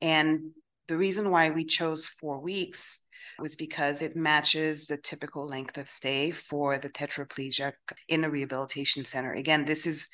And 0.00 0.50
the 0.88 0.96
reason 0.96 1.30
why 1.30 1.50
we 1.50 1.64
chose 1.64 2.06
four 2.06 2.40
weeks 2.40 3.00
was 3.38 3.56
because 3.56 4.02
it 4.02 4.16
matches 4.16 4.86
the 4.86 4.96
typical 4.96 5.46
length 5.46 5.78
of 5.78 5.88
stay 5.88 6.30
for 6.30 6.78
the 6.78 6.88
tetraplegic 6.88 7.72
in 8.08 8.24
a 8.24 8.30
rehabilitation 8.30 9.04
center. 9.04 9.32
Again, 9.32 9.64
this 9.64 9.86
is 9.86 10.08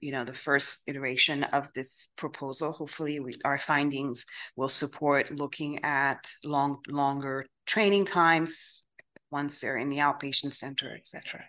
you 0.00 0.12
know 0.12 0.24
the 0.24 0.32
first 0.32 0.82
iteration 0.86 1.44
of 1.44 1.72
this 1.74 2.08
proposal. 2.16 2.72
Hopefully 2.72 3.20
we, 3.20 3.34
our 3.44 3.58
findings 3.58 4.24
will 4.56 4.68
support 4.68 5.30
looking 5.30 5.84
at 5.84 6.30
long 6.44 6.78
longer 6.88 7.46
training 7.66 8.06
times 8.06 8.86
once 9.30 9.60
they're 9.60 9.76
in 9.76 9.90
the 9.90 9.98
outpatient 9.98 10.54
center 10.54 10.92
etc 10.96 11.44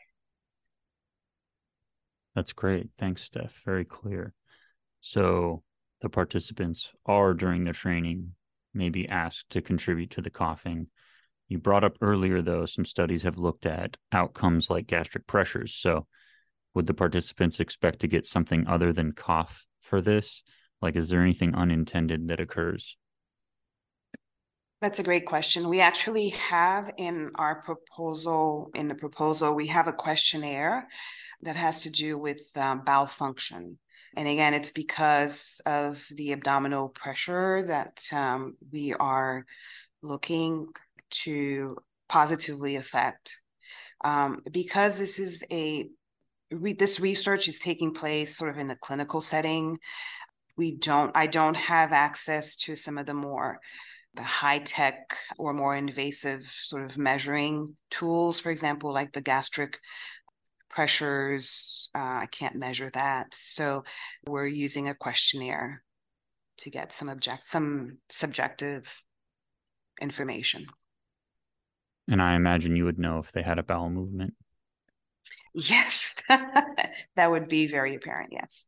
that's 2.36 2.54
great. 2.54 2.90
Thanks 2.98 3.24
steph. 3.24 3.54
Very 3.66 3.86
clear. 3.86 4.34
So 5.02 5.64
the 6.02 6.10
participants 6.10 6.92
are 7.06 7.34
during 7.34 7.64
the 7.64 7.74
training 7.74 8.34
maybe 8.74 9.08
asked 9.10 9.50
to 9.50 9.62
contribute 9.62 10.12
to 10.12 10.22
the 10.22 10.30
coughing 10.30 10.88
you 11.52 11.60
brought 11.60 11.84
up 11.84 11.98
earlier, 12.02 12.42
though, 12.42 12.66
some 12.66 12.86
studies 12.86 13.24
have 13.24 13.38
looked 13.38 13.66
at 13.66 13.98
outcomes 14.14 14.70
like 14.70 14.88
gastric 14.88 15.28
pressures. 15.28 15.76
So, 15.76 16.08
would 16.74 16.88
the 16.88 16.94
participants 16.94 17.60
expect 17.60 18.00
to 18.00 18.08
get 18.08 18.26
something 18.26 18.66
other 18.68 18.94
than 18.94 19.12
cough 19.12 19.66
for 19.82 20.02
this? 20.02 20.44
Like, 20.82 20.96
is 20.96 21.10
there 21.10 21.22
anything 21.22 21.54
unintended 21.54 22.26
that 22.30 22.40
occurs? 22.40 22.96
That's 24.80 25.00
a 25.00 25.04
great 25.04 25.26
question. 25.26 25.68
We 25.68 25.82
actually 25.82 26.30
have 26.30 26.92
in 26.98 27.32
our 27.36 27.62
proposal, 27.62 28.72
in 28.74 28.88
the 28.88 28.96
proposal, 28.96 29.54
we 29.54 29.68
have 29.68 29.88
a 29.88 29.94
questionnaire 29.94 30.88
that 31.42 31.58
has 31.58 31.84
to 31.84 31.90
do 31.90 32.18
with 32.18 32.50
um, 32.56 32.84
bowel 32.86 33.08
function. 33.08 33.78
And 34.16 34.28
again, 34.28 34.54
it's 34.54 34.72
because 34.72 35.62
of 35.66 36.04
the 36.16 36.32
abdominal 36.32 36.90
pressure 36.90 37.64
that 37.68 38.08
um, 38.14 38.56
we 38.72 38.94
are 38.94 39.46
looking 40.02 40.68
to 41.12 41.78
positively 42.10 42.76
affect. 42.76 43.40
Um, 44.04 44.40
because 44.52 44.98
this 44.98 45.20
is 45.20 45.46
a 45.52 45.88
re, 46.52 46.74
this 46.74 47.00
research 47.00 47.48
is 47.48 47.60
taking 47.60 47.94
place 47.94 48.36
sort 48.36 48.52
of 48.52 48.58
in 48.58 48.72
a 48.72 48.76
clinical 48.76 49.22
setting. 49.22 49.78
We 50.58 50.76
don't, 50.76 51.16
I 51.16 51.28
don't 51.28 51.56
have 51.56 51.92
access 51.92 52.56
to 52.58 52.76
some 52.76 52.98
of 52.98 53.06
the 53.06 53.14
more 53.14 53.60
the 54.14 54.24
high 54.24 54.60
tech 54.60 55.16
or 55.38 55.54
more 55.54 55.76
invasive 55.76 56.44
sort 56.44 56.84
of 56.84 56.98
measuring 56.98 57.76
tools, 57.90 58.40
for 58.40 58.52
example, 58.52 58.94
like 58.94 59.14
the 59.14 59.22
gastric 59.22 59.80
pressures. 60.70 61.90
Uh, 61.96 62.20
I 62.24 62.28
can't 62.30 62.56
measure 62.56 62.90
that. 62.94 63.34
So 63.34 63.84
we're 64.28 64.48
using 64.48 64.90
a 64.90 64.96
questionnaire 64.96 65.84
to 66.58 66.70
get 66.70 66.94
some 66.94 67.10
object 67.10 67.46
some 67.46 67.98
subjective 68.10 69.02
information. 70.02 70.66
And 72.08 72.22
I 72.22 72.36
imagine 72.36 72.76
you 72.76 72.86
would 72.86 73.00
know 73.00 73.20
if 73.20 73.32
they 73.32 73.42
had 73.42 73.60
a 73.60 73.64
bowel 73.64 73.90
movement. 73.90 74.34
Yes, 75.54 76.06
that 76.30 77.30
would 77.30 77.48
be 77.48 77.68
very 77.68 77.96
apparent. 77.96 78.32
Yes. 78.32 78.66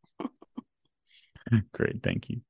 Great. 1.74 2.04
Thank 2.04 2.30
you. 2.30 2.42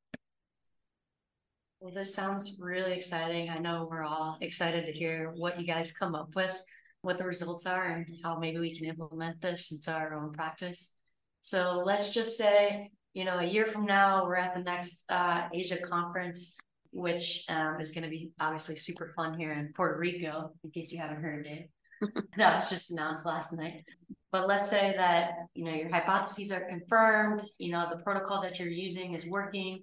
Well, 1.80 1.92
this 1.92 2.16
sounds 2.16 2.60
really 2.62 2.94
exciting. 2.94 3.50
I 3.50 3.58
know 3.58 3.88
we're 3.90 4.06
all 4.06 4.38
excited 4.40 4.86
to 4.86 4.92
hear 4.92 5.34
what 5.36 5.60
you 5.60 5.68
guys 5.68 5.92
come 5.92 6.16
up 6.16 6.36
with, 6.36 6.56
what 7.02 7.18
the 7.18 7.26
results 7.26 7.66
are, 7.66 7.88
and 7.88 8.08
how 8.24 8.40
maybe 8.40 8.60
we 8.60 8.74
can 8.74 8.86
implement 8.86 9.42
this 9.42 9.72
into 9.72 9.92
our 9.92 10.14
own 10.14 10.32
practice. 10.32 10.98
So 11.42 11.84
let's 11.86 12.10
just 12.10 12.38
say, 12.38 12.90
you 13.14 13.26
know, 13.26 13.40
a 13.40 13.44
year 13.44 13.66
from 13.66 13.86
now, 13.86 14.24
we're 14.26 14.38
at 14.38 14.56
the 14.56 14.64
next 14.64 15.04
uh, 15.10 15.50
ASIA 15.54 15.82
conference 15.82 16.58
which 16.94 17.44
um, 17.50 17.78
is 17.80 17.92
going 17.92 18.04
to 18.04 18.10
be 18.10 18.32
obviously 18.40 18.76
super 18.76 19.12
fun 19.16 19.38
here 19.38 19.52
in 19.52 19.74
Puerto 19.76 20.00
Rico, 20.00 20.52
in 20.64 20.72
case 20.72 20.92
you 20.92 21.00
haven't 21.00 21.24
heard 21.24 21.48
it. 21.48 21.70
that 22.38 22.54
was 22.54 22.70
just 22.70 22.92
announced 22.92 23.26
last 23.26 23.58
night. 23.58 23.84
But 24.32 24.48
let's 24.48 24.70
say 24.70 24.94
that 24.98 25.34
you 25.54 25.66
know 25.66 25.74
your 25.74 25.90
hypotheses 25.90 26.52
are 26.52 26.68
confirmed, 26.68 27.42
you 27.58 27.72
know 27.72 27.88
the 27.90 28.04
protocol 28.04 28.42
that 28.42 28.60
you're 28.60 28.70
using 28.70 29.14
is 29.14 29.28
working. 29.28 29.82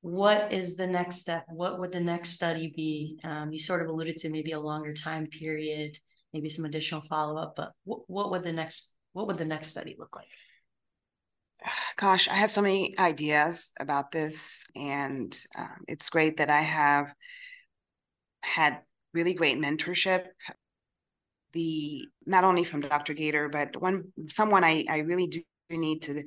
What 0.00 0.52
is 0.52 0.76
the 0.76 0.86
next 0.86 1.16
step? 1.16 1.44
What 1.48 1.78
would 1.78 1.92
the 1.92 2.00
next 2.00 2.30
study 2.30 2.72
be? 2.74 3.20
Um, 3.24 3.52
you 3.52 3.58
sort 3.58 3.82
of 3.82 3.88
alluded 3.88 4.16
to 4.18 4.30
maybe 4.30 4.52
a 4.52 4.60
longer 4.60 4.92
time 4.92 5.26
period, 5.26 5.96
maybe 6.32 6.48
some 6.48 6.64
additional 6.64 7.02
follow 7.02 7.40
up. 7.40 7.54
But 7.56 7.72
what, 7.84 8.00
what 8.08 8.30
would 8.30 8.42
the 8.42 8.52
next 8.52 8.96
what 9.12 9.26
would 9.26 9.38
the 9.38 9.44
next 9.44 9.68
study 9.68 9.96
look 9.98 10.16
like? 10.16 10.28
Gosh, 11.96 12.28
I 12.28 12.34
have 12.34 12.50
so 12.50 12.62
many 12.62 12.98
ideas 12.98 13.72
about 13.78 14.10
this, 14.10 14.64
and 14.74 15.36
uh, 15.56 15.66
it's 15.88 16.10
great 16.10 16.38
that 16.38 16.50
I 16.50 16.60
have 16.60 17.14
had 18.42 18.80
really 19.14 19.34
great 19.34 19.58
mentorship. 19.58 20.26
The 21.52 22.08
not 22.26 22.44
only 22.44 22.64
from 22.64 22.80
Dr. 22.80 23.14
Gater, 23.14 23.48
but 23.48 23.80
one 23.80 24.12
someone 24.28 24.64
I 24.64 24.84
I 24.88 24.98
really 25.00 25.26
do 25.26 25.42
need 25.70 26.02
to 26.02 26.22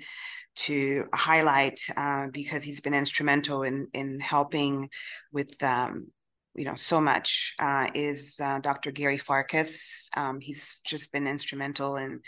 to 0.56 1.06
highlight 1.14 1.80
uh, 1.98 2.28
because 2.32 2.64
he's 2.64 2.82
been 2.82 2.94
instrumental 2.94 3.64
in 3.64 3.88
in 3.94 4.20
helping 4.20 4.90
with 5.32 5.62
um, 5.64 6.08
you 6.56 6.66
know 6.66 6.76
so 6.76 7.02
much 7.02 7.56
uh, 7.60 7.90
is 7.94 8.40
uh, 8.44 8.60
Dr. 8.60 8.92
Gary 8.92 9.18
Farkas. 9.18 10.10
Um, 10.16 10.40
he's 10.40 10.82
just 10.86 11.12
been 11.12 11.28
instrumental 11.28 11.98
in 11.98 12.22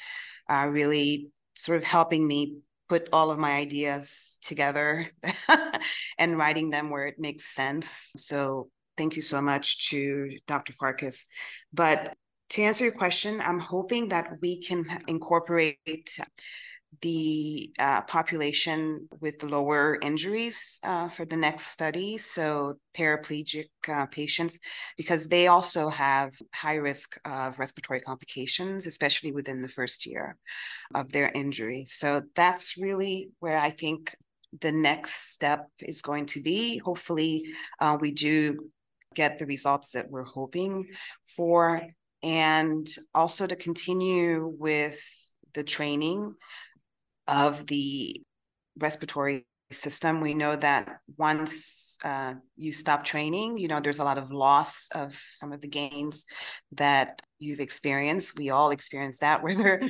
uh, 0.49 0.67
really 0.69 1.29
sort 1.53 1.77
of 1.77 1.83
helping 1.83 2.27
me 2.27 2.57
put 2.89 3.09
all 3.11 3.31
of 3.31 3.39
my 3.39 3.53
ideas 3.53 4.39
together 4.41 5.11
and 6.17 6.37
writing 6.37 6.69
them 6.69 6.89
where 6.89 7.07
it 7.07 7.19
makes 7.19 7.45
sense. 7.45 8.11
So 8.17 8.69
thank 8.97 9.15
you 9.15 9.21
so 9.21 9.41
much 9.41 9.89
to 9.89 10.37
Dr. 10.47 10.73
Farkas. 10.73 11.25
But 11.73 12.15
to 12.51 12.61
answer 12.61 12.85
your 12.85 12.93
question, 12.93 13.41
I'm 13.41 13.59
hoping 13.59 14.09
that 14.09 14.37
we 14.41 14.61
can 14.61 14.85
incorporate 15.07 16.17
the 17.01 17.71
uh, 17.79 18.01
population 18.03 19.07
with 19.19 19.43
lower 19.43 19.97
injuries 20.01 20.79
uh, 20.83 21.07
for 21.09 21.25
the 21.25 21.35
next 21.35 21.67
study, 21.67 22.17
so 22.17 22.75
paraplegic 22.95 23.69
uh, 23.87 24.05
patients, 24.07 24.59
because 24.97 25.27
they 25.27 25.47
also 25.47 25.89
have 25.89 26.33
high 26.53 26.75
risk 26.75 27.19
of 27.25 27.59
respiratory 27.59 28.01
complications, 28.01 28.87
especially 28.87 29.31
within 29.31 29.61
the 29.61 29.69
first 29.69 30.05
year 30.05 30.37
of 30.95 31.11
their 31.11 31.31
injury. 31.33 31.83
So 31.85 32.21
that's 32.35 32.77
really 32.77 33.29
where 33.39 33.57
I 33.57 33.69
think 33.69 34.15
the 34.59 34.71
next 34.71 35.33
step 35.33 35.67
is 35.79 36.01
going 36.01 36.25
to 36.27 36.41
be. 36.41 36.77
Hopefully, 36.79 37.45
uh, 37.79 37.97
we 37.99 38.11
do 38.11 38.69
get 39.13 39.37
the 39.37 39.45
results 39.45 39.91
that 39.91 40.09
we're 40.09 40.23
hoping 40.23 40.87
for, 41.23 41.81
and 42.23 42.87
also 43.13 43.45
to 43.45 43.55
continue 43.55 44.47
with 44.57 44.99
the 45.53 45.63
training 45.63 46.35
of 47.27 47.65
the 47.67 48.21
respiratory 48.79 49.45
system. 49.71 50.21
We 50.21 50.33
know 50.33 50.55
that 50.55 50.99
once 51.17 51.97
uh, 52.03 52.35
you 52.55 52.71
stop 52.71 53.03
training, 53.03 53.57
you 53.57 53.67
know, 53.67 53.79
there's 53.79 53.99
a 53.99 54.03
lot 54.03 54.17
of 54.17 54.31
loss 54.31 54.89
of 54.95 55.19
some 55.29 55.51
of 55.51 55.61
the 55.61 55.67
gains 55.67 56.25
that 56.73 57.21
you've 57.39 57.59
experienced. 57.59 58.37
We 58.37 58.49
all 58.49 58.71
experience 58.71 59.19
that, 59.19 59.43
whether, 59.43 59.81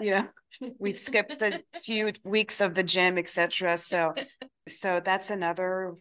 you 0.00 0.10
know, 0.10 0.28
we've 0.78 0.98
skipped 0.98 1.42
a 1.42 1.62
few 1.82 2.12
weeks 2.24 2.60
of 2.60 2.74
the 2.74 2.82
gym, 2.82 3.18
etc. 3.18 3.78
So, 3.78 4.14
so 4.68 5.00
that's 5.00 5.30
another 5.30 5.94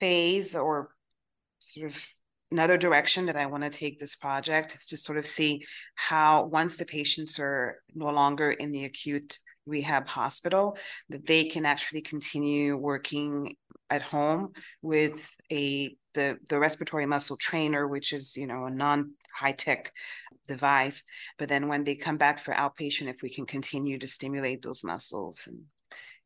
phase 0.00 0.54
or 0.54 0.90
sort 1.58 1.90
of 1.90 2.06
another 2.52 2.78
direction 2.78 3.26
that 3.26 3.36
I 3.36 3.46
want 3.46 3.64
to 3.64 3.70
take 3.70 3.98
this 3.98 4.14
project 4.14 4.74
is 4.74 4.86
to 4.86 4.96
sort 4.96 5.18
of 5.18 5.26
see 5.26 5.64
how 5.96 6.44
once 6.44 6.76
the 6.76 6.84
patients 6.84 7.40
are 7.40 7.82
no 7.94 8.10
longer 8.10 8.50
in 8.52 8.70
the 8.70 8.84
acute 8.84 9.38
rehab 9.66 10.06
hospital 10.06 10.76
that 11.08 11.26
they 11.26 11.44
can 11.44 11.66
actually 11.66 12.00
continue 12.00 12.76
working 12.76 13.54
at 13.90 14.02
home 14.02 14.52
with 14.82 15.34
a 15.52 15.96
the 16.14 16.38
the 16.48 16.58
respiratory 16.58 17.06
muscle 17.06 17.36
trainer 17.36 17.86
which 17.86 18.12
is 18.12 18.36
you 18.36 18.46
know 18.46 18.64
a 18.64 18.70
non 18.70 19.12
high 19.34 19.52
tech 19.52 19.92
device. 20.46 21.04
But 21.38 21.48
then 21.48 21.68
when 21.68 21.84
they 21.84 21.96
come 21.96 22.16
back 22.16 22.38
for 22.38 22.54
outpatient 22.54 23.08
if 23.08 23.22
we 23.22 23.30
can 23.30 23.46
continue 23.46 23.98
to 23.98 24.06
stimulate 24.06 24.62
those 24.62 24.84
muscles 24.84 25.48
and 25.48 25.62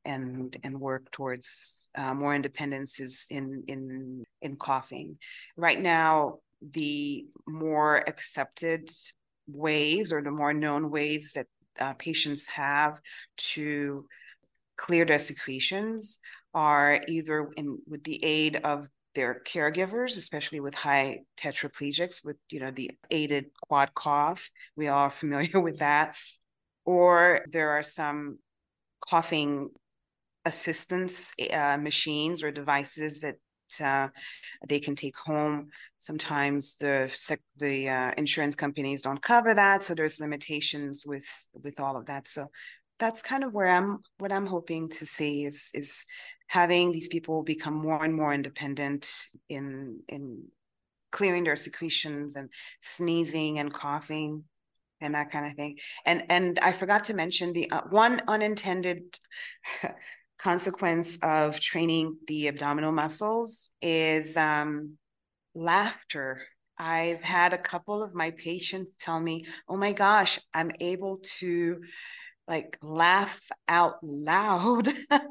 and 0.05 0.57
and 0.63 0.81
work 0.81 1.11
towards 1.11 1.91
uh, 1.95 2.15
more 2.15 2.35
independence 2.35 3.01
is 3.01 3.27
in 3.31 3.65
in 3.67 4.25
in 4.41 4.57
coughing. 4.57 5.19
Right 5.57 5.79
now 5.81 6.39
the 6.63 7.27
more 7.47 7.97
accepted 8.09 8.89
ways 9.47 10.13
or 10.13 10.23
the 10.23 10.31
more 10.31 10.55
known 10.55 10.91
ways 10.91 11.33
that 11.35 11.47
uh, 11.81 11.95
patients 11.95 12.49
have 12.49 13.01
to 13.37 14.07
clear 14.77 15.05
their 15.05 15.19
secretions 15.19 16.19
are 16.55 17.01
either 17.07 17.51
in 17.57 17.79
with 17.87 18.03
the 18.05 18.23
aid 18.25 18.57
of 18.65 18.89
their 19.15 19.43
caregivers, 19.45 20.17
especially 20.17 20.61
with 20.61 20.75
high 20.75 21.19
tetraplegics, 21.37 22.25
with 22.25 22.37
you 22.51 22.61
know 22.61 22.71
the 22.71 22.91
aided 23.11 23.47
quad 23.69 23.95
cough. 23.95 24.51
We 24.77 24.89
all 24.89 25.07
are 25.07 25.11
familiar 25.11 25.61
with 25.67 25.79
that. 25.79 26.17
Or 26.85 27.45
there 27.51 27.71
are 27.71 27.83
some 27.83 28.39
coughing 29.09 29.71
assistance 30.45 31.35
uh, 31.53 31.77
machines 31.77 32.43
or 32.43 32.51
devices 32.51 33.21
that 33.21 33.37
uh, 33.81 34.09
they 34.67 34.81
can 34.81 34.97
take 34.97 35.19
home. 35.19 35.69
Sometimes 35.99 36.77
the 36.77 37.15
the 37.59 37.89
uh, 37.89 38.13
insurance 38.17 38.57
companies 38.57 39.03
don't 39.03 39.23
cover 39.23 39.53
that, 39.55 39.83
so 39.83 39.95
there's 39.95 40.21
limitations 40.21 41.05
with 41.07 41.29
with 41.63 41.79
all 41.79 41.97
of 41.97 42.07
that. 42.07 42.27
So 42.27 42.47
that's 42.99 43.23
kind 43.23 43.45
of 43.45 43.53
where 43.53 43.69
I'm 43.69 43.99
what 44.19 44.33
I'm 44.33 44.47
hoping 44.47 44.89
to 44.91 45.07
see 45.07 45.45
is 45.45 45.71
is 45.75 46.07
having 46.47 46.91
these 46.91 47.09
people 47.09 47.43
become 47.43 47.75
more 47.75 48.05
and 48.05 48.15
more 48.15 48.33
independent 48.33 49.27
in 49.49 50.01
in 50.09 50.49
clearing 51.13 51.45
their 51.45 51.57
secretions 51.57 52.37
and 52.37 52.51
sneezing 52.81 53.59
and 53.59 53.73
coughing 53.73 54.45
and 55.01 55.15
that 55.15 55.31
kind 55.31 55.47
of 55.47 55.55
thing. 55.55 55.79
And 56.05 56.25
and 56.29 56.59
I 56.61 56.73
forgot 56.73 57.05
to 57.05 57.15
mention 57.15 57.53
the 57.53 57.71
uh, 57.71 57.83
one 57.91 58.23
unintended 58.29 59.19
consequence 60.41 61.19
of 61.23 61.61
training 61.61 62.17
the 62.27 62.49
abdominal 62.49 62.93
muscles 62.93 63.71
is 63.83 64.37
um, 64.37 64.97
laughter. 65.55 66.43
I've 66.79 67.23
had 67.23 67.53
a 67.53 67.59
couple 67.59 68.03
of 68.03 68.15
my 68.15 68.31
patients 68.31 68.97
tell 68.99 69.21
me, 69.21 69.45
"Oh 69.69 69.77
my 69.77 69.93
gosh, 69.93 70.39
I'm 70.55 70.71
able 70.81 71.19
to 71.41 71.83
like 72.49 72.79
laugh 72.83 73.41
out 73.69 73.97
loud." 74.03 74.89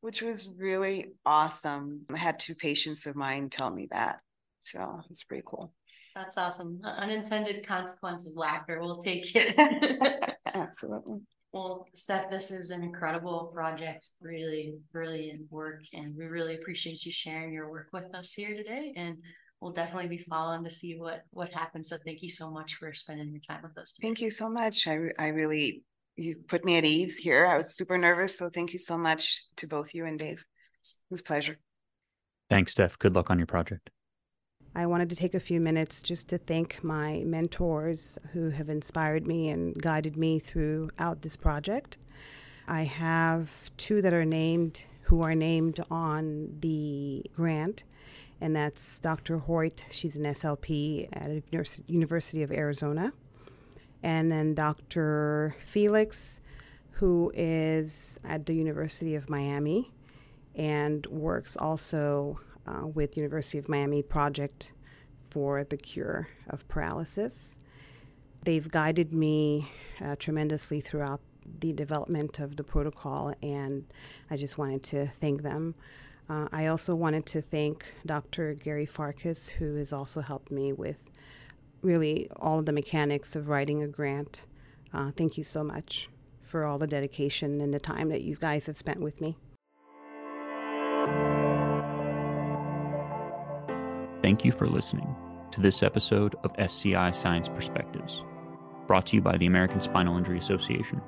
which 0.00 0.22
was 0.22 0.54
really 0.58 1.12
awesome. 1.24 2.02
I 2.12 2.18
had 2.18 2.38
two 2.38 2.54
patients 2.54 3.06
of 3.06 3.16
mine 3.16 3.48
tell 3.50 3.70
me 3.70 3.88
that. 3.90 4.20
So 4.62 5.00
it's 5.10 5.24
pretty 5.24 5.44
cool. 5.46 5.72
That's 6.14 6.38
awesome. 6.38 6.80
Unintended 6.84 7.66
consequence 7.66 8.26
of 8.26 8.36
laughter. 8.36 8.78
We'll 8.80 8.98
take 8.98 9.34
it. 9.34 9.56
Absolutely. 10.54 11.20
Well, 11.54 11.86
Steph, 11.94 12.30
this 12.30 12.50
is 12.50 12.70
an 12.70 12.82
incredible 12.82 13.52
project, 13.54 14.08
really 14.20 14.74
brilliant 14.92 15.42
work, 15.52 15.84
and 15.92 16.12
we 16.16 16.24
really 16.24 16.56
appreciate 16.56 17.04
you 17.04 17.12
sharing 17.12 17.52
your 17.52 17.70
work 17.70 17.90
with 17.92 18.12
us 18.12 18.32
here 18.32 18.56
today. 18.56 18.92
And 18.96 19.18
we'll 19.60 19.70
definitely 19.70 20.08
be 20.08 20.18
following 20.18 20.64
to 20.64 20.70
see 20.70 20.98
what 20.98 21.20
what 21.30 21.52
happens. 21.52 21.90
So 21.90 21.96
thank 22.04 22.22
you 22.22 22.28
so 22.28 22.50
much 22.50 22.74
for 22.74 22.92
spending 22.92 23.30
your 23.30 23.38
time 23.38 23.60
with 23.62 23.78
us. 23.78 23.92
Today. 23.92 24.08
Thank 24.08 24.20
you 24.20 24.32
so 24.32 24.50
much. 24.50 24.88
I 24.88 24.98
I 25.16 25.28
really 25.28 25.84
you 26.16 26.34
put 26.48 26.64
me 26.64 26.76
at 26.76 26.84
ease 26.84 27.18
here. 27.18 27.46
I 27.46 27.56
was 27.56 27.76
super 27.76 27.96
nervous, 27.98 28.36
so 28.36 28.50
thank 28.50 28.72
you 28.72 28.80
so 28.80 28.98
much 28.98 29.44
to 29.58 29.68
both 29.68 29.94
you 29.94 30.06
and 30.06 30.18
Dave. 30.18 30.44
It 30.82 30.94
was 31.08 31.20
a 31.20 31.22
pleasure. 31.22 31.58
Thanks, 32.50 32.72
Steph. 32.72 32.98
Good 32.98 33.14
luck 33.14 33.30
on 33.30 33.38
your 33.38 33.46
project. 33.46 33.90
I 34.76 34.86
wanted 34.86 35.08
to 35.10 35.16
take 35.16 35.34
a 35.34 35.40
few 35.40 35.60
minutes 35.60 36.02
just 36.02 36.28
to 36.30 36.38
thank 36.38 36.82
my 36.82 37.22
mentors 37.24 38.18
who 38.32 38.50
have 38.50 38.68
inspired 38.68 39.24
me 39.24 39.48
and 39.48 39.80
guided 39.80 40.16
me 40.16 40.40
throughout 40.40 41.22
this 41.22 41.36
project. 41.36 41.96
I 42.66 42.82
have 42.82 43.70
two 43.76 44.02
that 44.02 44.12
are 44.12 44.24
named, 44.24 44.84
who 45.02 45.22
are 45.22 45.36
named 45.36 45.78
on 45.92 46.56
the 46.58 47.24
grant, 47.36 47.84
and 48.40 48.56
that's 48.56 48.98
Dr. 48.98 49.38
Hoit, 49.38 49.84
she's 49.90 50.16
an 50.16 50.24
SLP 50.24 51.08
at 51.12 51.88
University 51.88 52.42
of 52.42 52.50
Arizona, 52.50 53.12
and 54.02 54.32
then 54.32 54.54
Dr. 54.54 55.54
Felix, 55.60 56.40
who 56.92 57.30
is 57.32 58.18
at 58.24 58.46
the 58.46 58.54
University 58.54 59.14
of 59.14 59.30
Miami 59.30 59.92
and 60.56 61.06
works 61.06 61.56
also 61.56 62.40
uh, 62.66 62.86
with 62.86 63.16
University 63.16 63.58
of 63.58 63.68
Miami 63.68 64.02
project 64.02 64.72
for 65.30 65.64
the 65.64 65.76
cure 65.76 66.28
of 66.48 66.66
paralysis. 66.68 67.58
They've 68.44 68.70
guided 68.70 69.12
me 69.12 69.70
uh, 70.04 70.16
tremendously 70.16 70.80
throughout 70.80 71.20
the 71.60 71.72
development 71.72 72.40
of 72.40 72.56
the 72.56 72.64
protocol, 72.64 73.34
and 73.42 73.84
I 74.30 74.36
just 74.36 74.58
wanted 74.58 74.82
to 74.84 75.06
thank 75.06 75.42
them. 75.42 75.74
Uh, 76.28 76.48
I 76.52 76.66
also 76.66 76.94
wanted 76.94 77.26
to 77.26 77.42
thank 77.42 77.84
Dr. 78.06 78.54
Gary 78.54 78.86
Farkas, 78.86 79.48
who 79.48 79.76
has 79.76 79.92
also 79.92 80.20
helped 80.20 80.50
me 80.50 80.72
with 80.72 81.10
really 81.82 82.28
all 82.36 82.58
of 82.58 82.66
the 82.66 82.72
mechanics 82.72 83.36
of 83.36 83.48
writing 83.48 83.82
a 83.82 83.88
grant. 83.88 84.46
Uh, 84.92 85.10
thank 85.10 85.36
you 85.36 85.44
so 85.44 85.62
much 85.62 86.08
for 86.42 86.64
all 86.64 86.78
the 86.78 86.86
dedication 86.86 87.60
and 87.60 87.74
the 87.74 87.80
time 87.80 88.08
that 88.08 88.22
you 88.22 88.36
guys 88.36 88.66
have 88.66 88.78
spent 88.78 89.00
with 89.00 89.20
me. 89.20 89.36
Thank 94.24 94.42
you 94.42 94.52
for 94.52 94.66
listening 94.66 95.14
to 95.50 95.60
this 95.60 95.82
episode 95.82 96.34
of 96.44 96.54
SCI 96.56 97.10
Science 97.10 97.46
Perspectives, 97.46 98.24
brought 98.86 99.04
to 99.08 99.16
you 99.16 99.20
by 99.20 99.36
the 99.36 99.44
American 99.44 99.82
Spinal 99.82 100.16
Injury 100.16 100.38
Association. 100.38 101.02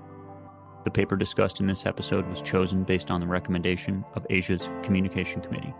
The 0.85 0.91
paper 0.91 1.17
discussed 1.17 1.59
in 1.61 1.67
this 1.67 1.87
episode 1.87 2.29
was 2.29 2.43
chosen 2.43 2.85
based 2.85 3.11
on 3.11 3.21
the 3.23 3.27
recommendation 3.27 4.05
of 4.17 4.27
ASIA's 4.29 4.69
Communication 4.83 5.41
Committee. 5.41 5.73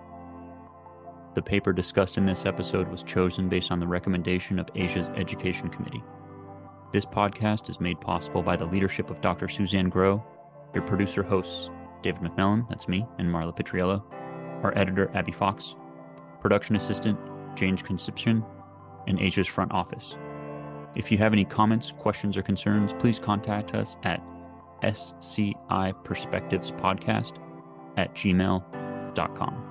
The 1.35 1.43
paper 1.43 1.75
discussed 1.75 2.17
in 2.17 2.25
this 2.25 2.47
episode 2.47 2.89
was 2.89 3.03
chosen 3.03 3.51
based 3.51 3.71
on 3.71 3.81
the 3.81 3.87
recommendation 3.87 4.59
of 4.59 4.73
ASIA's 4.73 5.09
Education 5.09 5.69
Committee. 5.69 6.03
This 6.91 7.05
podcast 7.05 7.69
is 7.69 7.81
made 7.81 8.01
possible 8.01 8.43
by 8.43 8.57
the 8.57 8.65
leadership 8.65 9.11
of 9.11 9.21
Dr. 9.21 9.51
Suzanne 9.51 9.91
Groah, 9.91 10.25
your 10.73 10.85
producer 10.85 11.23
hosts, 11.23 11.69
David 12.03 12.23
McMillan, 12.23 12.67
that's 12.71 12.89
me, 12.89 13.05
and 13.19 13.29
Marla 13.29 13.55
Petriello, 13.55 14.03
our 14.65 14.73
editor, 14.75 15.11
Abby 15.13 15.33
Fox, 15.33 15.77
production 16.47 16.77
assistant 16.77 17.19
James 17.57 17.83
Concepcion, 17.83 18.45
and 19.09 19.19
ASIA's 19.19 19.49
front 19.49 19.73
office. 19.73 20.17
If 20.95 21.11
you 21.11 21.19
have 21.19 21.33
any 21.33 21.45
comments, 21.45 21.93
questions, 21.99 22.37
or 22.37 22.43
concerns, 22.43 22.93
please 23.01 23.19
contact 23.19 23.75
us 23.75 23.97
at 24.05 24.23
sci 24.85 25.93
perspectives 26.05 26.71
podcast 26.71 27.39
at 27.97 28.15
gmail.com. 28.15 29.66